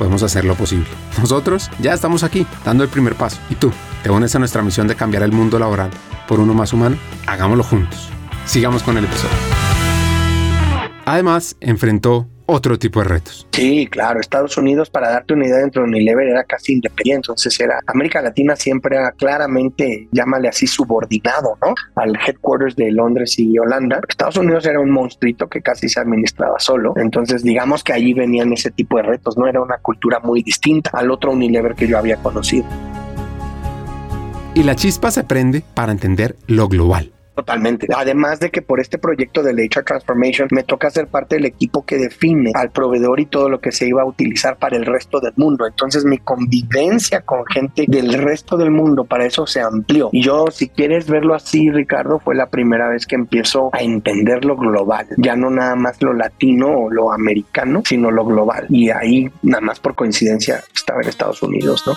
[0.00, 0.86] podemos hacer lo posible.
[1.18, 3.38] Nosotros ya estamos aquí, dando el primer paso.
[3.50, 3.70] ¿Y tú?
[4.02, 5.90] ¿Te unes a nuestra misión de cambiar el mundo laboral
[6.26, 6.96] por uno más humano?
[7.26, 8.08] Hagámoslo juntos.
[8.46, 9.36] Sigamos con el episodio.
[11.04, 13.46] Además, enfrentó otro tipo de retos.
[13.52, 14.20] Sí, claro.
[14.20, 17.20] Estados Unidos, para darte una idea, dentro de Unilever era casi independiente.
[17.20, 21.74] Entonces era América Latina siempre era claramente, llámale así, subordinado, ¿no?
[21.96, 24.00] Al headquarters de Londres y Holanda.
[24.08, 26.94] Estados Unidos era un monstruito que casi se administraba solo.
[26.96, 29.46] Entonces, digamos que allí venían ese tipo de retos, ¿no?
[29.46, 32.66] Era una cultura muy distinta al otro Unilever que yo había conocido.
[34.54, 37.12] Y la chispa se prende para entender lo global.
[37.40, 37.86] Totalmente.
[37.96, 41.86] Además de que por este proyecto de HR Transformation me toca ser parte del equipo
[41.86, 45.20] que define al proveedor y todo lo que se iba a utilizar para el resto
[45.20, 45.66] del mundo.
[45.66, 50.10] Entonces mi convivencia con gente del resto del mundo para eso se amplió.
[50.12, 54.44] Y yo, si quieres verlo así, Ricardo, fue la primera vez que empiezo a entender
[54.44, 55.06] lo global.
[55.16, 58.66] Ya no nada más lo latino o lo americano, sino lo global.
[58.68, 61.94] Y ahí, nada más por coincidencia, estaba en Estados Unidos, ¿no?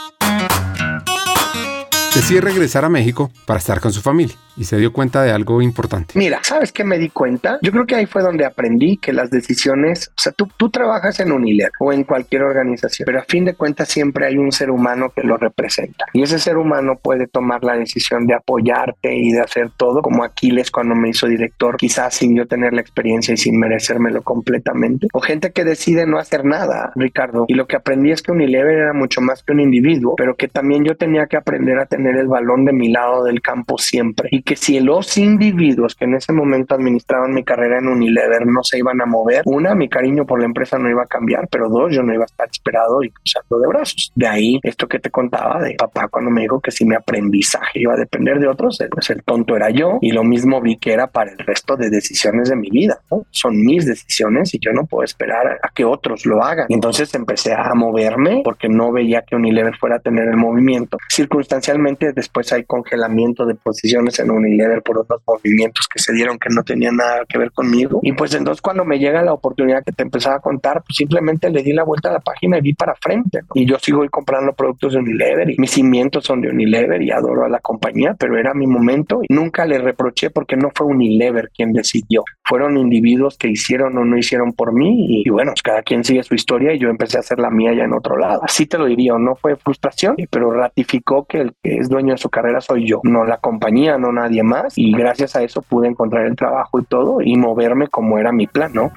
[2.15, 5.61] decide regresar a México para estar con su familia y se dio cuenta de algo
[5.61, 6.17] importante.
[6.17, 7.59] Mira, ¿sabes qué me di cuenta?
[7.61, 11.19] Yo creo que ahí fue donde aprendí que las decisiones, o sea, tú, tú trabajas
[11.19, 14.69] en Unilever o en cualquier organización, pero a fin de cuentas siempre hay un ser
[14.69, 19.31] humano que lo representa y ese ser humano puede tomar la decisión de apoyarte y
[19.31, 23.33] de hacer todo, como Aquiles cuando me hizo director, quizás sin yo tener la experiencia
[23.33, 27.45] y sin merecérmelo completamente, o gente que decide no hacer nada, Ricardo.
[27.47, 30.47] Y lo que aprendí es que Unilever era mucho más que un individuo, pero que
[30.47, 34.29] también yo tenía que aprender a tener el balón de mi lado del campo siempre
[34.31, 38.63] y que si los individuos que en ese momento administraban mi carrera en Unilever no
[38.63, 41.69] se iban a mover, una, mi cariño por la empresa no iba a cambiar, pero
[41.69, 44.11] dos, yo no iba a estar esperado y cruzando de brazos.
[44.15, 47.79] De ahí esto que te contaba de papá cuando me dijo que si mi aprendizaje
[47.79, 50.93] iba a depender de otros, pues el tonto era yo y lo mismo vi que
[50.93, 52.99] era para el resto de decisiones de mi vida.
[53.31, 56.67] Son mis decisiones y yo no puedo esperar a que otros lo hagan.
[56.69, 60.97] entonces empecé a moverme porque no veía que Unilever fuera a tener el movimiento.
[61.09, 66.49] Circunstancialmente después hay congelamiento de posiciones en Unilever por otros movimientos que se dieron que
[66.49, 67.99] no tenían nada que ver conmigo.
[68.01, 71.49] Y pues entonces cuando me llega la oportunidad que te empezaba a contar, pues simplemente
[71.49, 73.41] le di la vuelta a la página y vi para frente.
[73.53, 77.45] Y yo sigo comprando productos de Unilever y mis cimientos son de Unilever y adoro
[77.45, 81.49] a la compañía, pero era mi momento y nunca le reproché porque no fue Unilever
[81.55, 82.23] quien decidió.
[82.43, 86.23] Fueron individuos que hicieron o no hicieron por mí y, bueno, pues cada quien sigue
[86.23, 88.41] su historia y yo empecé a hacer la mía ya en otro lado.
[88.43, 92.17] Así te lo diría, no fue frustración, pero ratificó que el que es dueño de
[92.17, 94.77] su carrera soy yo, no la compañía, no nadie más.
[94.77, 98.47] Y gracias a eso pude encontrar el trabajo y todo y moverme como era mi
[98.47, 98.91] plan, ¿no?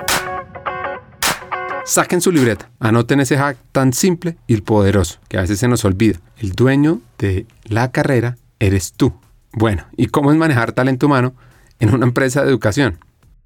[1.84, 5.84] Saquen su libreta, anoten ese hack tan simple y poderoso que a veces se nos
[5.84, 6.18] olvida.
[6.36, 9.12] El dueño de la carrera eres tú.
[9.52, 11.32] Bueno, ¿y cómo es manejar talento humano
[11.78, 12.98] en una empresa de educación?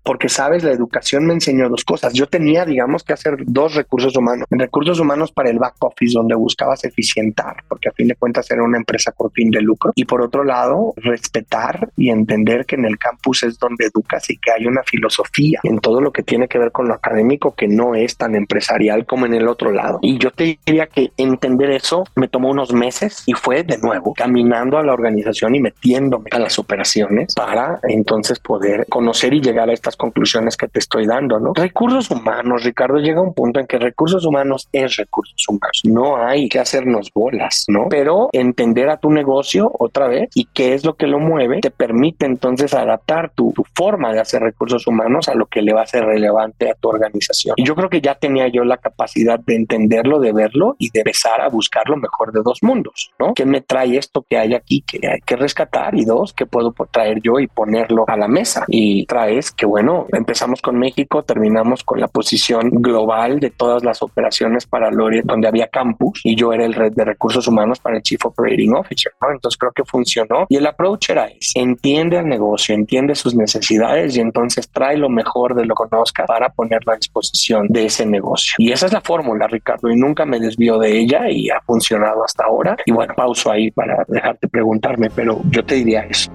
[0.03, 2.13] Porque sabes, la educación me enseñó dos cosas.
[2.13, 4.47] Yo tenía, digamos, que hacer dos recursos humanos.
[4.51, 8.63] Recursos humanos para el back office, donde buscabas eficientar, porque a fin de cuentas era
[8.63, 9.93] una empresa con fin de lucro.
[9.95, 14.39] Y por otro lado, respetar y entender que en el campus es donde educas y
[14.39, 17.69] que hay una filosofía en todo lo que tiene que ver con lo académico que
[17.69, 19.99] no es tan empresarial como en el otro lado.
[20.03, 24.15] Y yo te diría que entender eso me tomó unos meses y fue de nuevo
[24.15, 29.69] caminando a la organización y metiéndome a las operaciones para entonces poder conocer y llegar
[29.69, 31.53] a conclusiones que te estoy dando, ¿no?
[31.55, 35.81] Recursos humanos, Ricardo, llega un punto en que recursos humanos es recursos humanos.
[35.85, 37.87] No hay que hacernos bolas, ¿no?
[37.88, 41.70] Pero entender a tu negocio otra vez y qué es lo que lo mueve te
[41.70, 45.83] permite entonces adaptar tu, tu forma de hacer recursos humanos a lo que le va
[45.83, 47.55] a ser relevante a tu organización.
[47.57, 51.00] Y yo creo que ya tenía yo la capacidad de entenderlo, de verlo y de
[51.00, 53.35] empezar a buscar lo mejor de dos mundos, ¿no?
[53.35, 55.94] ¿Qué me trae esto que hay aquí que hay que rescatar?
[55.94, 58.64] Y dos, ¿qué puedo traer yo y ponerlo a la mesa?
[58.68, 59.80] Y traes que, bueno,
[60.12, 65.49] empezamos con México, terminamos con la posición global de todas las operaciones para Lore, donde
[65.49, 69.12] había campus y yo era el red de recursos humanos para el Chief Operating Officer,
[69.21, 69.31] ¿no?
[69.31, 74.21] Entonces creo que funcionó y el approach era entiende el negocio, entiende sus necesidades y
[74.21, 78.55] entonces trae lo mejor de lo que conozca para ponerlo a disposición de ese negocio.
[78.59, 82.25] Y esa es la fórmula, Ricardo, y nunca me desvío de ella y ha funcionado
[82.25, 82.77] hasta ahora.
[82.85, 86.31] Y bueno, pauso ahí para dejarte preguntarme, pero yo te diría eso.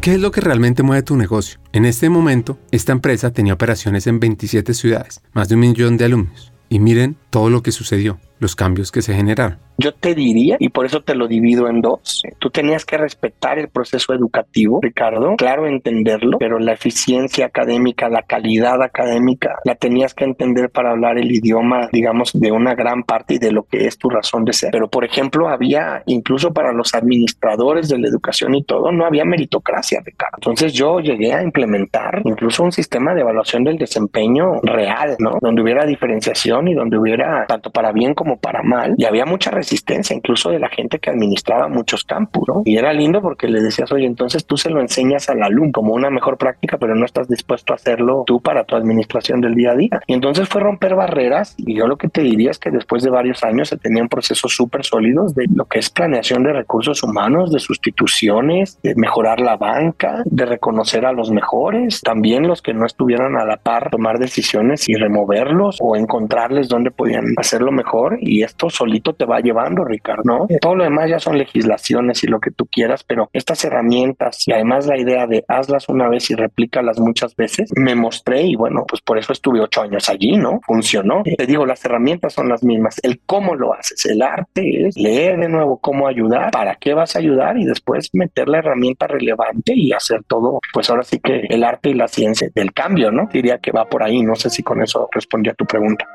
[0.00, 1.60] ¿Qué es lo que realmente mueve tu negocio?
[1.74, 6.06] En este momento, esta empresa tenía operaciones en 27 ciudades, más de un millón de
[6.06, 6.54] alumnos.
[6.70, 9.58] Y miren todo lo que sucedió, los cambios que se generaron.
[9.78, 13.58] Yo te diría, y por eso te lo divido en dos, tú tenías que respetar
[13.58, 20.12] el proceso educativo, Ricardo, claro, entenderlo, pero la eficiencia académica, la calidad académica, la tenías
[20.12, 23.86] que entender para hablar el idioma, digamos, de una gran parte y de lo que
[23.86, 24.70] es tu razón de ser.
[24.70, 29.24] Pero, por ejemplo, había, incluso para los administradores de la educación y todo, no había
[29.24, 30.36] meritocracia, Ricardo.
[30.38, 35.38] Entonces yo llegué a implementar incluso un sistema de evaluación del desempeño real, ¿no?
[35.40, 38.94] Donde hubiera diferenciación y donde hubiera tanto para bien como para mal.
[38.96, 42.62] Y había mucha resistencia incluso de la gente que administraba muchos campus, ¿no?
[42.64, 45.94] Y era lindo porque le decías, oye, entonces tú se lo enseñas al alumno como
[45.94, 49.72] una mejor práctica, pero no estás dispuesto a hacerlo tú para tu administración del día
[49.72, 50.00] a día.
[50.06, 53.10] Y entonces fue romper barreras y yo lo que te diría es que después de
[53.10, 57.52] varios años se tenían procesos súper sólidos de lo que es planeación de recursos humanos,
[57.52, 62.86] de sustituciones, de mejorar la banca, de reconocer a los mejores, también los que no
[62.86, 68.42] estuvieran a la par, tomar decisiones y removerlos o encontrarles dónde podían hacerlo mejor y
[68.42, 70.46] esto solito te va a llevar Ricardo, ¿no?
[70.60, 74.52] Todo lo demás ya son legislaciones y lo que tú quieras, pero estas herramientas y
[74.52, 78.84] además la idea de hazlas una vez y replícalas muchas veces, me mostré y bueno,
[78.88, 80.60] pues por eso estuve ocho años allí, ¿no?
[80.66, 81.22] Funcionó.
[81.22, 82.98] Te digo, las herramientas son las mismas.
[83.02, 87.16] El cómo lo haces, el arte es leer de nuevo cómo ayudar, para qué vas
[87.16, 91.46] a ayudar y después meter la herramienta relevante y hacer todo, pues ahora sí que
[91.48, 93.28] el arte y la ciencia del cambio, ¿no?
[93.32, 94.22] Diría que va por ahí.
[94.22, 96.06] No sé si con eso respondí a tu pregunta.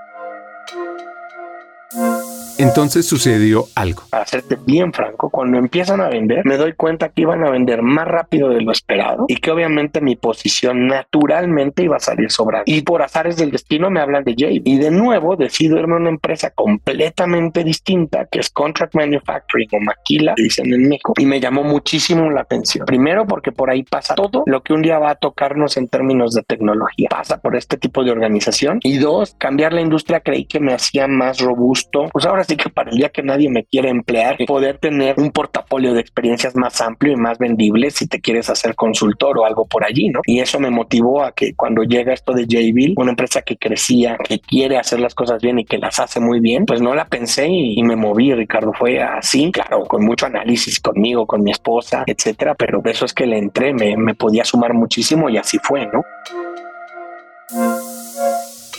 [1.93, 4.03] Música Entonces sucedió algo.
[4.09, 7.81] Para serte bien franco, cuando empiezan a vender, me doy cuenta que iban a vender
[7.81, 12.63] más rápido de lo esperado y que obviamente mi posición naturalmente iba a salir sobrada.
[12.65, 14.61] Y por azares del destino me hablan de Jay.
[14.63, 19.79] Y de nuevo decido irme a una empresa completamente distinta que es Contract Manufacturing o
[19.81, 21.13] Maquila, dicen en México.
[21.17, 22.85] Y me llamó muchísimo la atención.
[22.85, 26.33] Primero porque por ahí pasa todo lo que un día va a tocarnos en términos
[26.33, 27.09] de tecnología.
[27.09, 28.79] Pasa por este tipo de organización.
[28.81, 32.07] Y dos, cambiar la industria creí que me hacía más robusto.
[32.13, 35.31] Pues ahora Así que para el día que nadie me quiere emplear, poder tener un
[35.31, 39.65] portafolio de experiencias más amplio y más vendible si te quieres hacer consultor o algo
[39.65, 40.19] por allí, ¿no?
[40.25, 44.15] Y eso me motivó a que cuando llega esto de Jayville, una empresa que crecía,
[44.23, 47.05] que quiere hacer las cosas bien y que las hace muy bien, pues no la
[47.05, 48.73] pensé y, me moví, Ricardo.
[48.73, 53.13] Fue así, claro, con mucho análisis conmigo, con mi esposa, etcétera, pero de eso es
[53.13, 56.03] que le entré, me, me podía sumar muchísimo y así fue, ¿no?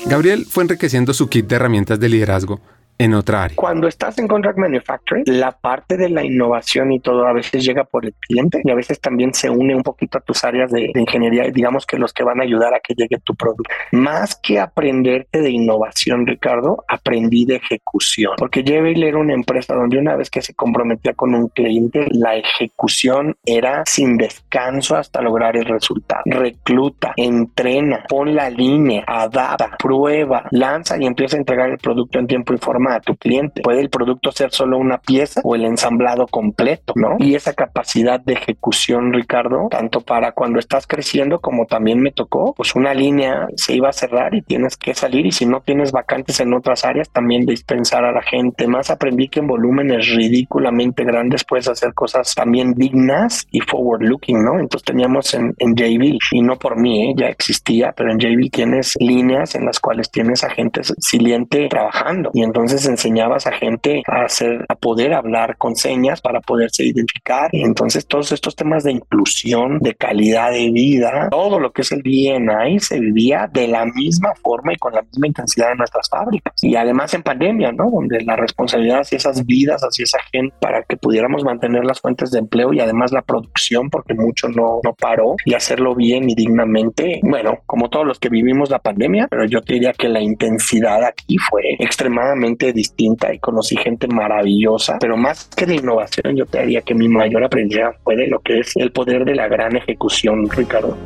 [0.07, 2.61] Gabriel fue enriqueciendo su kit de herramientas de liderazgo
[2.99, 3.57] en otra área.
[3.57, 7.85] Cuando estás en contract manufacturing, la parte de la innovación y todo a veces llega
[7.85, 10.91] por el cliente y a veces también se une un poquito a tus áreas de,
[10.95, 13.71] ingeniería, digamos que los que van a ayudar a que llegue tu producto.
[13.93, 19.99] Más que aprenderte de innovación, Ricardo, aprendí de ejecución, porque Jabil era una empresa donde
[19.99, 25.57] una vez que se comprometía con un cliente, la ejecución era sin descanso hasta lograr
[25.57, 26.23] el resultado.
[26.25, 32.27] Recluta, entrena, pon la línea, adapta, prueba, lanza y empieza a entregar el producto en
[32.27, 33.63] tiempo y forma a tu cliente.
[33.63, 37.17] Puede el producto ser solo una pieza o el ensamblado completo, ¿no?
[37.19, 42.55] Y esa capacidad de ejecución, Ricardo, tanto para cuando estás creciendo como también me tocó,
[42.55, 45.93] pues una línea se iba a cerrar y tienes que salir y si no tienes
[45.93, 48.67] vacantes en otras áreas, también dispensar a la gente.
[48.67, 54.45] Más aprendí que en volúmenes ridículamente grandes puedes hacer cosas también dignas y forward looking,
[54.45, 54.59] ¿no?
[54.59, 57.15] Entonces teníamos en, en JB y no por mí, ¿eh?
[57.17, 62.43] ya existía, pero en JB tienes líneas en las cuales tienes agentes siliente trabajando y
[62.43, 67.49] entonces entonces enseñabas a gente a hacer, a poder hablar con señas para poderse identificar.
[67.53, 71.93] Y entonces todos estos temas de inclusión, de calidad de vida, todo lo que es
[71.93, 76.11] el BNI se vivía de la misma forma y con la misma intensidad en nuestras
[76.11, 76.53] fábricas.
[76.63, 77.91] Y además en pandemia, ¿no?
[77.91, 82.31] Donde la responsabilidad hacia esas vidas, hacia esa gente, para que pudiéramos mantener las fuentes
[82.31, 86.35] de empleo y además la producción, porque mucho no, no paró, y hacerlo bien y
[86.35, 87.21] dignamente.
[87.23, 91.03] Bueno, como todos los que vivimos la pandemia, pero yo te diría que la intensidad
[91.05, 96.61] aquí fue extremadamente distinta y conocí gente maravillosa, pero más que de innovación, yo te
[96.61, 99.77] diría que mi mayor aprendizaje fue de lo que es el poder de la gran
[99.77, 100.97] ejecución, Ricardo.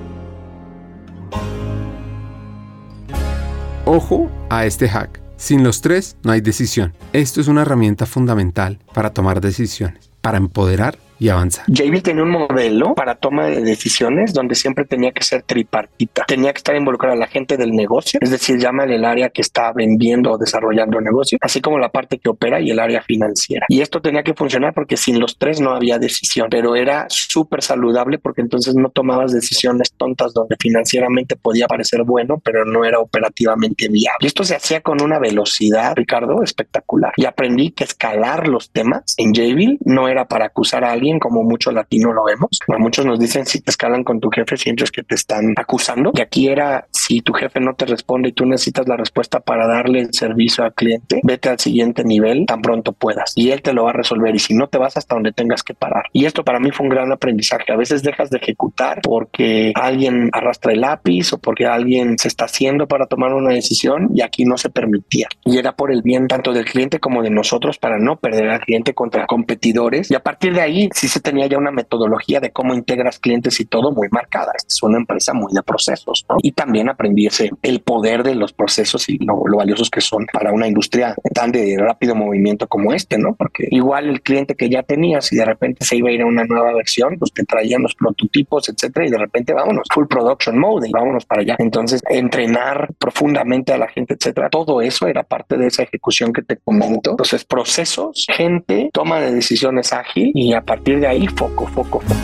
[3.85, 5.21] Ojo a este hack.
[5.37, 6.93] Sin los tres no hay decisión.
[7.13, 11.63] Esto es una herramienta fundamental para tomar decisiones, para empoderar y avanza.
[11.73, 16.25] Jabil tenía un modelo para toma de decisiones donde siempre tenía que ser tripartita.
[16.27, 19.73] Tenía que estar involucrada la gente del negocio, es decir, llámale el área que está
[19.73, 23.67] vendiendo o desarrollando el negocio, así como la parte que opera y el área financiera.
[23.69, 27.63] Y esto tenía que funcionar porque sin los tres no había decisión, pero era súper
[27.63, 32.99] saludable porque entonces no tomabas decisiones tontas donde financieramente podía parecer bueno, pero no era
[32.99, 34.19] operativamente viable.
[34.21, 37.13] Y esto se hacía con una velocidad, Ricardo, espectacular.
[37.17, 41.43] Y aprendí que escalar los temas en Jabil no era para acusar a alguien como
[41.43, 42.51] mucho latino lo vemos.
[42.69, 46.13] A muchos nos dicen si te escalan con tu jefe, sientes que te están acusando.
[46.15, 49.67] Y aquí era si tu jefe no te responde y tú necesitas la respuesta para
[49.67, 53.73] darle el servicio al cliente, vete al siguiente nivel tan pronto puedas y él te
[53.73, 54.35] lo va a resolver.
[54.35, 56.05] Y si no, te vas hasta donde tengas que parar.
[56.13, 57.73] Y esto para mí fue un gran aprendizaje.
[57.73, 62.45] A veces dejas de ejecutar porque alguien arrastra el lápiz o porque alguien se está
[62.45, 65.29] haciendo para tomar una decisión y aquí no se permitía.
[65.45, 68.61] Y era por el bien tanto del cliente como de nosotros para no perder al
[68.61, 70.11] cliente contra competidores.
[70.11, 73.59] Y a partir de ahí sí se tenía ya una metodología de cómo integras clientes
[73.59, 74.53] y todo muy marcada.
[74.55, 76.27] Esta es una empresa muy de procesos.
[76.43, 80.53] Y también aprendí ese, el poder de los procesos y lo, valiosos que son para
[80.53, 83.35] una industria tan de rápido movimiento como este, ¿no?
[83.35, 86.27] Porque igual el cliente que ya tenías y de repente se iba a ir a
[86.27, 90.59] una nueva versión, pues te traían los prototipos, etcétera, y de repente vámonos, full production
[90.59, 91.57] mode y vámonos para allá.
[91.59, 96.43] Entonces, entrenar profundamente a la gente, etcétera, todo eso era parte de esa ejecución que
[96.43, 97.13] te comento.
[97.13, 102.21] Entonces, procesos, gente, toma de decisiones ágil y a partir de ahí, foco, foco, foco.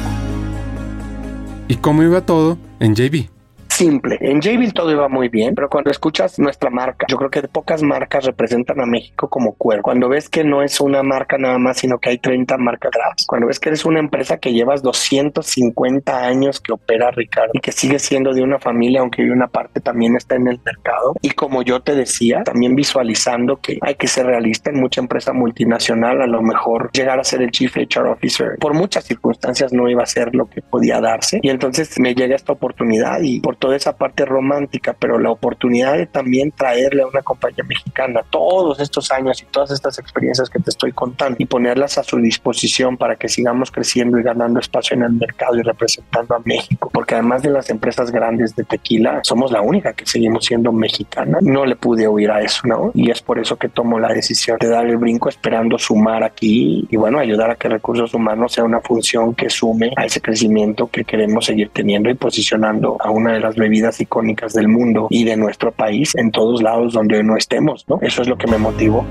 [1.69, 3.36] ¿Y cómo iba todo en JB?
[3.77, 4.17] Simple.
[4.21, 7.83] En Jabil todo iba muy bien, pero cuando escuchas nuestra marca, yo creo que pocas
[7.83, 9.83] marcas representan a México como cuerpo.
[9.83, 13.27] Cuando ves que no es una marca nada más, sino que hay 30 marcas atrás.
[13.27, 17.73] Cuando ves que eres una empresa que llevas 250 años que opera, Ricardo, y que
[17.73, 21.15] sigue siendo de una familia, aunque una parte también está en el mercado.
[21.21, 25.33] Y como yo te decía, también visualizando que hay que ser realista en mucha empresa
[25.33, 29.89] multinacional, a lo mejor llegar a ser el Chief HR Officer por muchas circunstancias no
[29.89, 31.41] iba a ser lo que podía darse.
[31.43, 35.97] Y entonces me llega esta oportunidad y por toda esa parte romántica, pero la oportunidad
[35.97, 40.61] de también traerle a una compañía mexicana todos estos años y todas estas experiencias que
[40.61, 44.97] te estoy contando y ponerlas a su disposición para que sigamos creciendo y ganando espacio
[44.97, 49.19] en el mercado y representando a México, porque además de las empresas grandes de tequila,
[49.25, 51.39] somos la única que seguimos siendo mexicana.
[51.43, 52.93] No le pude oír a eso, ¿no?
[52.95, 56.87] Y es por eso que tomo la decisión de dar el brinco esperando sumar aquí
[56.89, 60.87] y bueno, ayudar a que recursos humanos sea una función que sume a ese crecimiento
[60.87, 65.25] que queremos seguir teniendo y posicionando a una de las bebidas icónicas del mundo y
[65.25, 67.99] de nuestro país en todos lados donde no estemos, ¿no?
[68.03, 69.05] Eso es lo que me motivó.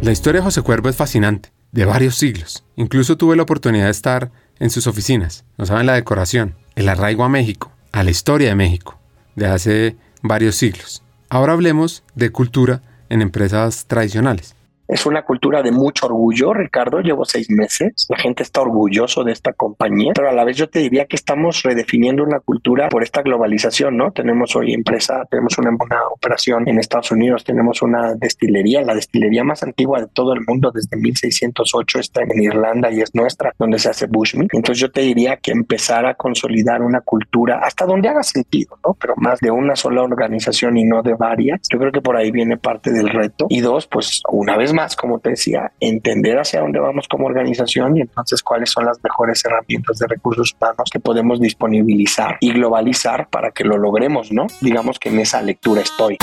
[0.00, 2.64] La historia de José Cuervo es fascinante, de varios siglos.
[2.76, 5.44] Incluso tuve la oportunidad de estar en sus oficinas.
[5.58, 8.98] No saben la decoración, el arraigo a México, a la historia de México,
[9.36, 11.02] de hace varios siglos.
[11.28, 14.56] Ahora hablemos de cultura en empresas tradicionales.
[14.88, 17.00] Es una cultura de mucho orgullo, Ricardo.
[17.00, 18.06] Llevo seis meses.
[18.08, 21.16] La gente está orgulloso de esta compañía, pero a la vez yo te diría que
[21.16, 24.12] estamos redefiniendo una cultura por esta globalización, ¿no?
[24.12, 25.70] Tenemos hoy empresa, tenemos una,
[26.10, 30.70] operación en Estados Unidos, tenemos una destilería, la destilería más antigua de todo el mundo
[30.72, 34.52] desde 1608 está en Irlanda y es nuestra, donde se hace Bushmeat.
[34.52, 38.94] Entonces yo te diría que empezar a consolidar una cultura hasta donde haga sentido, ¿no?
[38.94, 41.60] Pero más de una sola organización y no de varias.
[41.70, 43.46] Yo creo que por ahí viene parte del reto.
[43.48, 47.96] Y dos, pues una vez más, como te decía, entender hacia dónde vamos como organización
[47.96, 53.28] y entonces cuáles son las mejores herramientas de recursos humanos que podemos disponibilizar y globalizar
[53.28, 54.46] para que lo logremos, ¿no?
[54.60, 56.18] Digamos que en esa lectura estoy.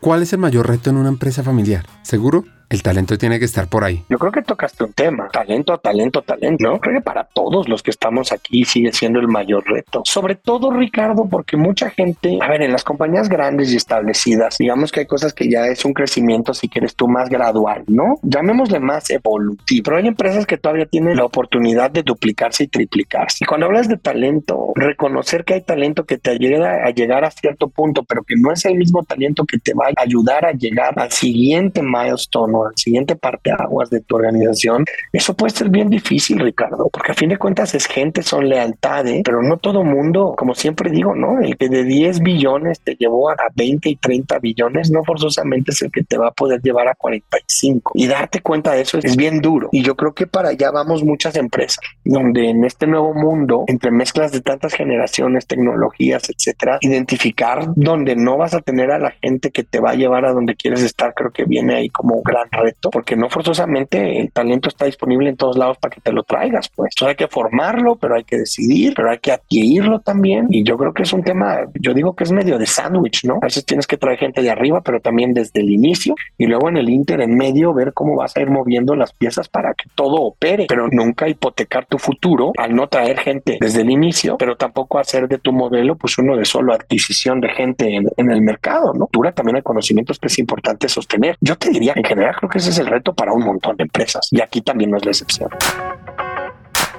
[0.00, 1.84] ¿Cuál es el mayor reto en una empresa familiar?
[2.02, 4.02] Seguro el talento tiene que estar por ahí.
[4.08, 6.80] Yo creo que tocaste un tema, talento, talento, talento, ¿no?
[6.80, 10.00] Creo que para todos los que estamos aquí sigue siendo el mayor reto.
[10.06, 14.90] Sobre todo, Ricardo, porque mucha gente, a ver, en las compañías grandes y establecidas, digamos
[14.90, 18.18] que hay cosas que ya es un crecimiento, si quieres tú, más gradual, ¿no?
[18.22, 23.44] Llamémosle más evolutivo, pero hay empresas que todavía tienen la oportunidad de duplicarse y triplicarse.
[23.44, 27.30] Y cuando hablas de talento, reconocer que hay talento que te ayuda a llegar a
[27.30, 30.52] cierto punto, pero que no es el mismo talento que te va a ayudar a
[30.52, 35.88] llegar al siguiente milestone al siguiente parte aguas de tu organización, eso puede ser bien
[35.88, 40.34] difícil, Ricardo, porque a fin de cuentas es gente, son lealtades, pero no todo mundo,
[40.36, 41.40] como siempre digo, ¿no?
[41.40, 45.82] El que de 10 billones te llevó a 20 y 30 billones, no forzosamente es
[45.82, 47.92] el que te va a poder llevar a 45.
[47.94, 49.68] Y darte cuenta de eso es bien duro.
[49.72, 53.90] Y yo creo que para allá vamos muchas empresas, donde en este nuevo mundo, entre
[53.90, 59.50] mezclas de tantas generaciones, tecnologías, etcétera, identificar donde no vas a tener a la gente
[59.50, 62.22] que te va a llevar a donde quieres estar, creo que viene ahí como un
[62.22, 66.12] gran reto, porque no forzosamente el talento está disponible en todos lados para que te
[66.12, 66.90] lo traigas, pues.
[66.94, 70.46] Entonces hay que formarlo, pero hay que decidir, pero hay que adquirirlo también.
[70.50, 73.36] Y yo creo que es un tema, yo digo que es medio de sándwich, ¿no?
[73.36, 76.68] A veces tienes que traer gente de arriba, pero también desde el inicio y luego
[76.68, 79.88] en el inter, en medio, ver cómo vas a ir moviendo las piezas para que
[79.94, 84.56] todo opere, pero nunca hipotecar tu futuro al no traer gente desde el inicio, pero
[84.56, 88.42] tampoco hacer de tu modelo pues uno de solo adquisición de gente en, en el
[88.42, 89.08] mercado, ¿no?
[89.12, 91.36] Dura también hay conocimientos que es importante sostener.
[91.40, 93.84] Yo te diría, en general, creo que ese es el reto para un montón de
[93.84, 95.50] empresas y aquí también no es la excepción.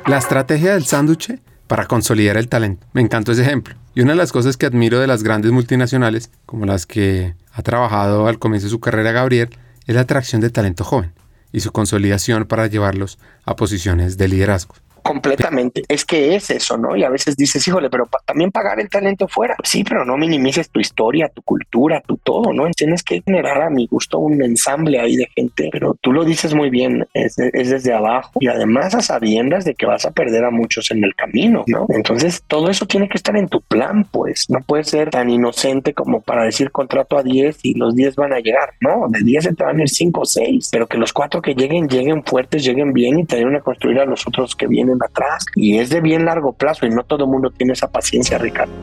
[0.07, 2.86] La estrategia del sándwich para consolidar el talento.
[2.93, 3.75] Me encantó ese ejemplo.
[3.95, 7.61] Y una de las cosas que admiro de las grandes multinacionales, como las que ha
[7.61, 9.49] trabajado al comienzo de su carrera Gabriel,
[9.86, 11.13] es la atracción de talento joven
[11.51, 14.75] y su consolidación para llevarlos a posiciones de liderazgo.
[15.04, 15.84] Completamente.
[15.88, 16.95] Es que es eso, ¿no?
[16.95, 19.56] Y a veces dices, híjole, pero también pagar el talento fuera.
[19.64, 22.70] Sí, pero no minimices tu historia, tu cultura, tu todo, ¿no?
[22.72, 26.54] Tienes que generar a mi gusto un ensamble ahí de gente, pero tú lo dices
[26.54, 30.45] muy bien, es, es desde abajo y además a sabiendas de que vas a perder
[30.45, 31.86] a muchos en el camino, ¿no?
[31.89, 35.93] Entonces todo eso tiene que estar en tu plan, pues no puede ser tan inocente
[35.93, 39.08] como para decir contrato a 10 y los 10 van a llegar, ¿no?
[39.10, 41.54] De 10 se te van a ir 5 o 6, pero que los cuatro que
[41.54, 44.92] lleguen, lleguen fuertes, lleguen bien y te ayuden a construir a los otros que vienen
[45.01, 48.37] atrás y es de bien largo plazo y no todo el mundo tiene esa paciencia,
[48.37, 48.73] Ricardo.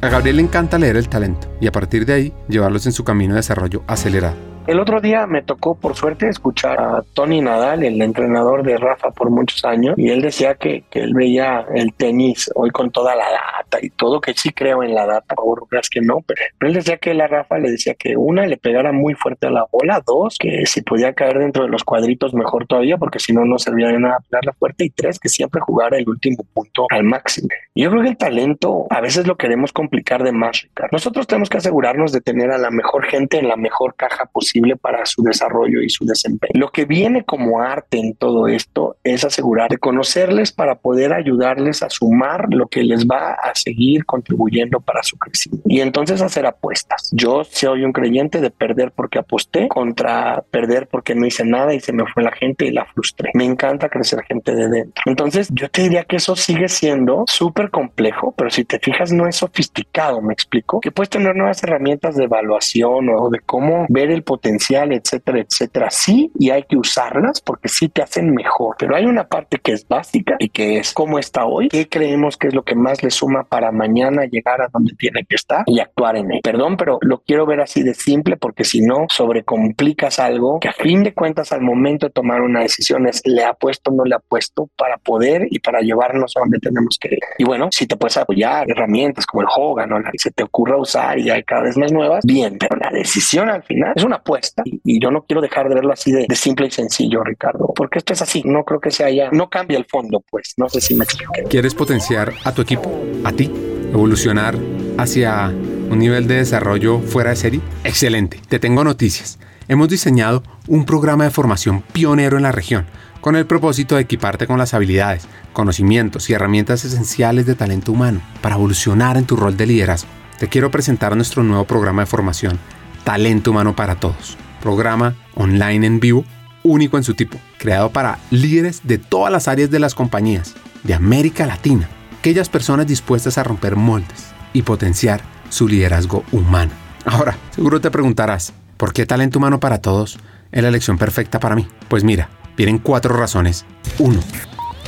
[0.00, 3.02] A Gabriel le encanta leer el talento y a partir de ahí llevarlos en su
[3.02, 4.55] camino de desarrollo acelerado.
[4.66, 9.12] El otro día me tocó, por suerte, escuchar a Tony Nadal, el entrenador de Rafa
[9.12, 13.26] por muchos años, y él decía que, él veía el tenis hoy con toda la
[13.30, 16.96] data y todo, que sí creo en la data, por que no, pero, él decía
[16.96, 20.36] que la Rafa le decía que una, le pegara muy fuerte a la bola, dos,
[20.36, 23.86] que si podía caer dentro de los cuadritos mejor todavía, porque si no, no servía
[23.86, 27.46] de nada pegarla fuerte, y tres, que siempre jugara el último punto al máximo.
[27.76, 30.88] Yo creo que el talento a veces lo queremos complicar de más, Ricardo.
[30.90, 34.55] Nosotros tenemos que asegurarnos de tener a la mejor gente en la mejor caja posible
[34.76, 36.52] para su desarrollo y su desempeño.
[36.54, 41.82] Lo que viene como arte en todo esto es asegurar de conocerles para poder ayudarles
[41.82, 45.68] a sumar lo que les va a seguir contribuyendo para su crecimiento.
[45.68, 47.10] Y entonces hacer apuestas.
[47.12, 51.80] Yo soy un creyente de perder porque aposté contra perder porque no hice nada y
[51.80, 53.30] se me fue la gente y la frustré.
[53.34, 55.02] Me encanta crecer gente de dentro.
[55.06, 59.28] Entonces yo te diría que eso sigue siendo súper complejo, pero si te fijas no
[59.28, 64.10] es sofisticado, me explico, que puedes tener nuevas herramientas de evaluación o de cómo ver
[64.10, 65.90] el potencial etcétera, etcétera.
[65.90, 68.76] Sí, y hay que usarlas porque sí te hacen mejor.
[68.78, 72.36] Pero hay una parte que es básica y que es cómo está hoy, qué creemos
[72.36, 75.64] que es lo que más le suma para mañana llegar a donde tiene que estar
[75.66, 76.40] y actuar en él.
[76.42, 80.72] Perdón, pero lo quiero ver así de simple porque si no, sobrecomplicas algo que a
[80.72, 84.14] fin de cuentas al momento de tomar una decisión es le apuesto o no le
[84.14, 87.20] apuesto para poder y para llevarnos a donde tenemos que ir.
[87.38, 90.42] Y bueno, si te puedes apoyar herramientas como el Hogan o la que se te
[90.42, 94.04] ocurra usar y hay cada vez más nuevas, bien, pero la decisión al final es
[94.04, 94.22] una
[94.64, 98.12] y, yo no quiero dejar de verlo así de, simple y sencillo, Ricardo, porque esto
[98.12, 100.94] es así, no creo que sea ya, no cambia el fondo, pues, no sé si
[100.94, 101.32] me explico.
[101.48, 102.90] ¿Quieres potenciar a tu equipo,
[103.24, 103.50] a ti,
[103.92, 104.56] evolucionar
[104.98, 107.60] hacia un nivel de desarrollo fuera de serie?
[107.84, 109.38] Excelente, te tengo noticias.
[109.68, 112.86] Hemos diseñado un programa de formación pionero en la región
[113.20, 118.20] con el propósito de equiparte con las habilidades, conocimientos y herramientas esenciales de talento humano
[118.40, 120.08] para evolucionar en tu rol de liderazgo.
[120.38, 122.60] Te quiero presentar nuestro nuevo programa de formación
[123.06, 126.24] Talento Humano para Todos, programa online en vivo,
[126.64, 130.92] único en su tipo, creado para líderes de todas las áreas de las compañías de
[130.92, 131.88] América Latina,
[132.18, 136.72] aquellas personas dispuestas a romper moldes y potenciar su liderazgo humano.
[137.04, 140.18] Ahora, seguro te preguntarás, ¿por qué talento humano para todos
[140.50, 141.68] es la elección perfecta para mí?
[141.86, 143.66] Pues mira, vienen cuatro razones.
[144.00, 144.18] Uno,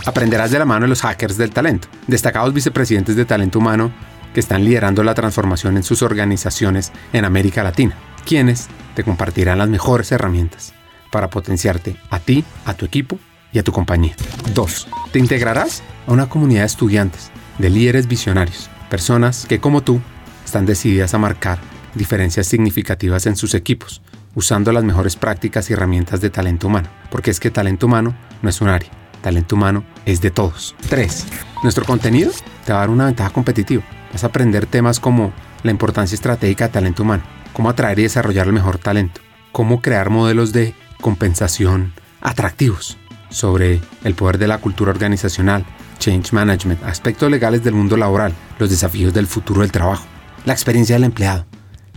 [0.06, 3.92] aprenderás de la mano de los hackers del talento, destacados vicepresidentes de talento humano
[4.34, 7.94] que están liderando la transformación en sus organizaciones en América Latina
[8.28, 10.74] quienes te compartirán las mejores herramientas
[11.10, 13.18] para potenciarte a ti, a tu equipo
[13.54, 14.14] y a tu compañía.
[14.52, 14.88] 2.
[15.12, 20.02] Te integrarás a una comunidad de estudiantes, de líderes visionarios, personas que como tú
[20.44, 21.58] están decididas a marcar
[21.94, 24.02] diferencias significativas en sus equipos,
[24.34, 28.50] usando las mejores prácticas y herramientas de talento humano, porque es que talento humano no
[28.50, 28.90] es un área,
[29.22, 30.76] talento humano es de todos.
[30.90, 31.26] 3.
[31.62, 32.30] Nuestro contenido
[32.66, 33.84] te va a dar una ventaja competitiva.
[34.12, 37.22] Vas a aprender temas como la importancia estratégica de talento humano,
[37.52, 39.20] cómo atraer y desarrollar el mejor talento,
[39.52, 42.98] cómo crear modelos de compensación atractivos,
[43.30, 45.64] sobre el poder de la cultura organizacional,
[45.98, 50.06] change management, aspectos legales del mundo laboral, los desafíos del futuro del trabajo,
[50.44, 51.46] la experiencia del empleado,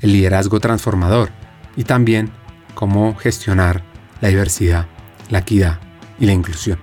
[0.01, 1.29] el liderazgo transformador
[1.75, 2.31] y también
[2.73, 3.83] cómo gestionar
[4.19, 4.87] la diversidad,
[5.29, 5.79] la equidad
[6.19, 6.79] y la inclusión.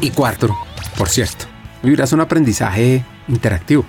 [0.00, 0.56] Y cuarto,
[0.96, 1.46] por cierto,
[1.82, 3.84] vivirás un aprendizaje interactivo,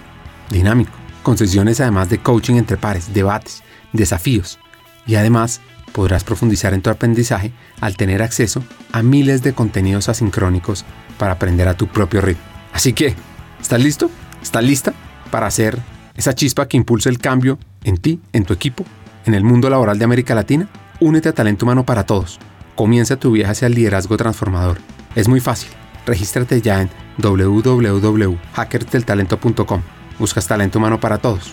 [0.50, 0.92] dinámico,
[1.24, 3.64] con sesiones además de coaching entre pares, debates,
[3.94, 4.60] desafíos
[5.08, 5.62] y además
[5.92, 10.84] podrás profundizar en tu aprendizaje al tener acceso a miles de contenidos asincrónicos
[11.18, 12.44] para aprender a tu propio ritmo.
[12.74, 13.16] Así que,
[13.62, 14.10] ¿estás listo?
[14.42, 14.94] ¿Estás lista
[15.32, 15.80] para hacer
[16.16, 18.86] esa chispa que impulse el cambio en ti, en tu equipo,
[19.26, 20.68] en el mundo laboral de América Latina?
[21.00, 22.40] Únete a Talento Humano para Todos.
[22.76, 24.80] Comienza tu viaje hacia el liderazgo transformador.
[25.16, 25.70] Es muy fácil.
[26.06, 29.82] Regístrate ya en www.hackersdeltalento.com.
[30.24, 31.52] Buscas Talento Humano para Todos.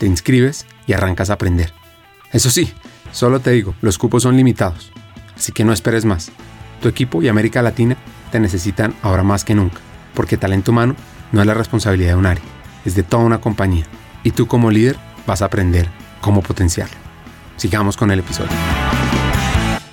[0.00, 1.72] Te inscribes y arrancas a aprender.
[2.32, 2.72] Eso sí,
[3.12, 4.90] solo te digo, los cupos son limitados.
[5.36, 6.32] Así que no esperes más.
[6.82, 7.96] Tu equipo y América Latina
[8.32, 9.78] te necesitan ahora más que nunca,
[10.14, 10.96] porque talento humano
[11.30, 12.42] no es la responsabilidad de un área,
[12.84, 13.84] es de toda una compañía.
[14.24, 15.88] Y tú como líder vas a aprender
[16.20, 16.96] cómo potenciarlo.
[17.56, 18.50] Sigamos con el episodio.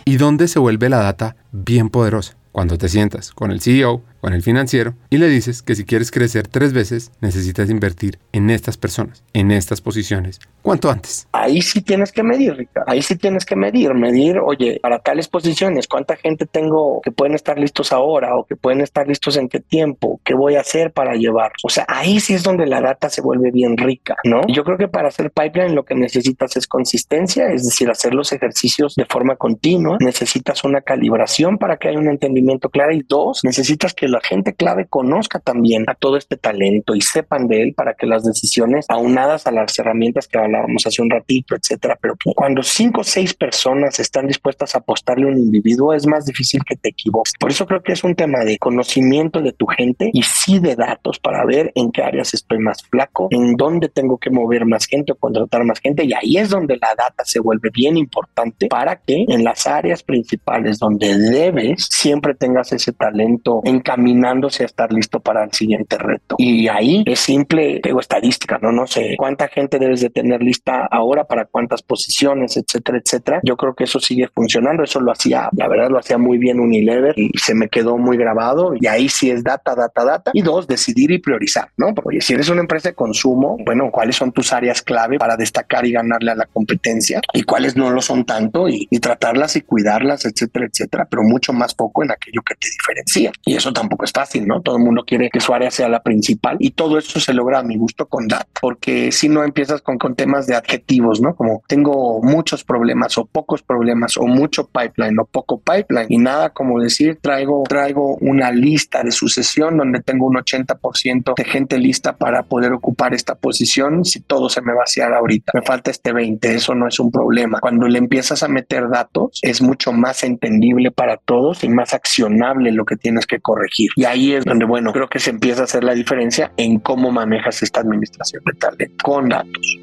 [0.04, 2.36] ¿Y dónde se vuelve la data bien poderosa?
[2.52, 6.10] Cuando te sientas con el CEO con el financiero y le dices que si quieres
[6.10, 11.28] crecer tres veces necesitas invertir en estas personas, en estas posiciones, cuanto antes.
[11.32, 12.92] Ahí sí tienes que medir, Ricardo.
[12.92, 17.36] Ahí sí tienes que medir, medir, oye, para tales posiciones, ¿cuánta gente tengo que pueden
[17.36, 20.20] estar listos ahora o que pueden estar listos en qué tiempo?
[20.24, 21.52] ¿Qué voy a hacer para llevar?
[21.64, 24.42] O sea, ahí sí es donde la data se vuelve bien rica, ¿no?
[24.48, 28.32] Yo creo que para hacer pipeline lo que necesitas es consistencia, es decir, hacer los
[28.32, 29.98] ejercicios de forma continua.
[30.00, 34.54] Necesitas una calibración para que haya un entendimiento claro y dos, necesitas que la gente
[34.54, 38.86] clave conozca también a todo este talento y sepan de él para que las decisiones
[38.88, 43.34] aunadas a las herramientas que hablábamos hace un ratito, etcétera, pero cuando cinco o seis
[43.34, 47.34] personas están dispuestas a apostarle a un individuo es más difícil que te equivoques.
[47.40, 50.76] Por eso creo que es un tema de conocimiento de tu gente y sí de
[50.76, 54.86] datos para ver en qué áreas estoy más flaco, en dónde tengo que mover más
[54.86, 58.68] gente o contratar más gente y ahí es donde la data se vuelve bien importante
[58.68, 64.66] para que en las áreas principales donde debes siempre tengas ese talento encaminado caminándose a
[64.68, 66.36] estar listo para el siguiente reto.
[66.38, 68.72] Y ahí es simple, tengo estadística, ¿no?
[68.72, 73.40] No sé cuánta gente debes de tener lista ahora para cuántas posiciones, etcétera, etcétera.
[73.44, 74.84] Yo creo que eso sigue funcionando.
[74.84, 78.16] Eso lo hacía, la verdad, lo hacía muy bien Unilever y se me quedó muy
[78.16, 78.74] grabado.
[78.80, 80.32] Y ahí sí es data, data, data.
[80.36, 81.96] Y dos, decidir y priorizar, ¿no?
[81.96, 85.84] Porque si eres una empresa de consumo, bueno, ¿cuáles son tus áreas clave para destacar
[85.88, 87.22] y ganarle a la competencia?
[87.34, 91.54] Y cuáles no lo son tanto y, y tratarlas y cuidarlas, etcétera, etcétera, pero mucho
[91.54, 93.32] más poco en aquello que te diferencia.
[93.46, 94.62] Y eso tampoco es fácil, ¿no?
[94.62, 97.60] Todo el mundo quiere que su área sea la principal y todo eso se logra
[97.60, 101.36] a mi gusto con data, porque si no empiezas con, con temas de adjetivos, ¿no?
[101.36, 106.50] Como tengo muchos problemas o pocos problemas o mucho pipeline o poco pipeline y nada
[106.50, 112.18] como decir traigo, traigo una lista de sucesión donde tengo un 80% de gente lista
[112.18, 115.52] para poder ocupar esta posición si todo se me va a vaciar ahorita.
[115.54, 117.60] Me falta este 20, eso no es un problema.
[117.60, 122.72] Cuando le empiezas a meter datos es mucho más entendible para todos y más accionable
[122.72, 123.75] lo que tienes que corregir.
[123.78, 127.12] Y ahí es donde, bueno, creo que se empieza a hacer la diferencia en cómo
[127.12, 129.78] manejas esta administración de talento con datos.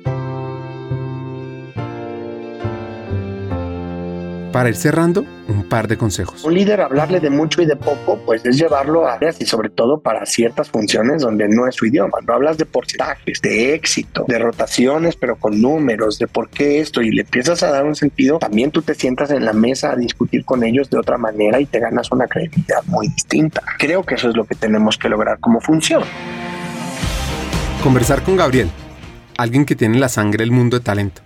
[4.52, 6.44] Para ir cerrando, un par de consejos.
[6.44, 9.70] Un líder hablarle de mucho y de poco, pues es llevarlo a áreas y sobre
[9.70, 12.18] todo para ciertas funciones donde no es su idioma.
[12.26, 17.00] No hablas de porcentajes, de éxito, de rotaciones, pero con números, de por qué esto
[17.00, 19.96] y le empiezas a dar un sentido, también tú te sientas en la mesa a
[19.96, 23.62] discutir con ellos de otra manera y te ganas una credibilidad muy distinta.
[23.78, 26.02] Creo que eso es lo que tenemos que lograr como función.
[27.82, 28.70] Conversar con Gabriel,
[29.38, 31.22] alguien que tiene la sangre del mundo de talento,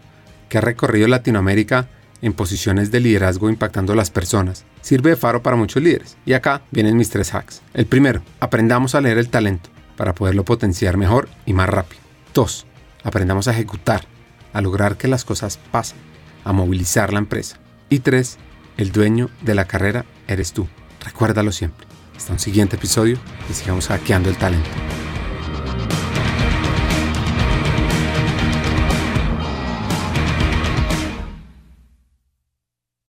[0.49, 1.89] que ha recorrido Latinoamérica
[2.23, 4.65] en posiciones de liderazgo impactando a las personas.
[4.81, 6.17] Sirve de faro para muchos líderes.
[6.25, 7.63] Y acá vienen mis tres hacks.
[7.75, 12.01] El primero, aprendamos a leer el talento para poderlo potenciar mejor y más rápido.
[12.35, 12.67] Dos,
[13.03, 14.07] aprendamos a ejecutar,
[14.53, 15.99] a lograr que las cosas pasen,
[16.45, 17.59] a movilizar la empresa.
[17.89, 18.39] Y tres,
[18.77, 20.69] el dueño de la carrera eres tú.
[21.05, 21.87] Recuérdalo siempre.
[22.17, 23.19] Hasta un siguiente episodio
[23.51, 24.71] y sigamos hackeando el talento.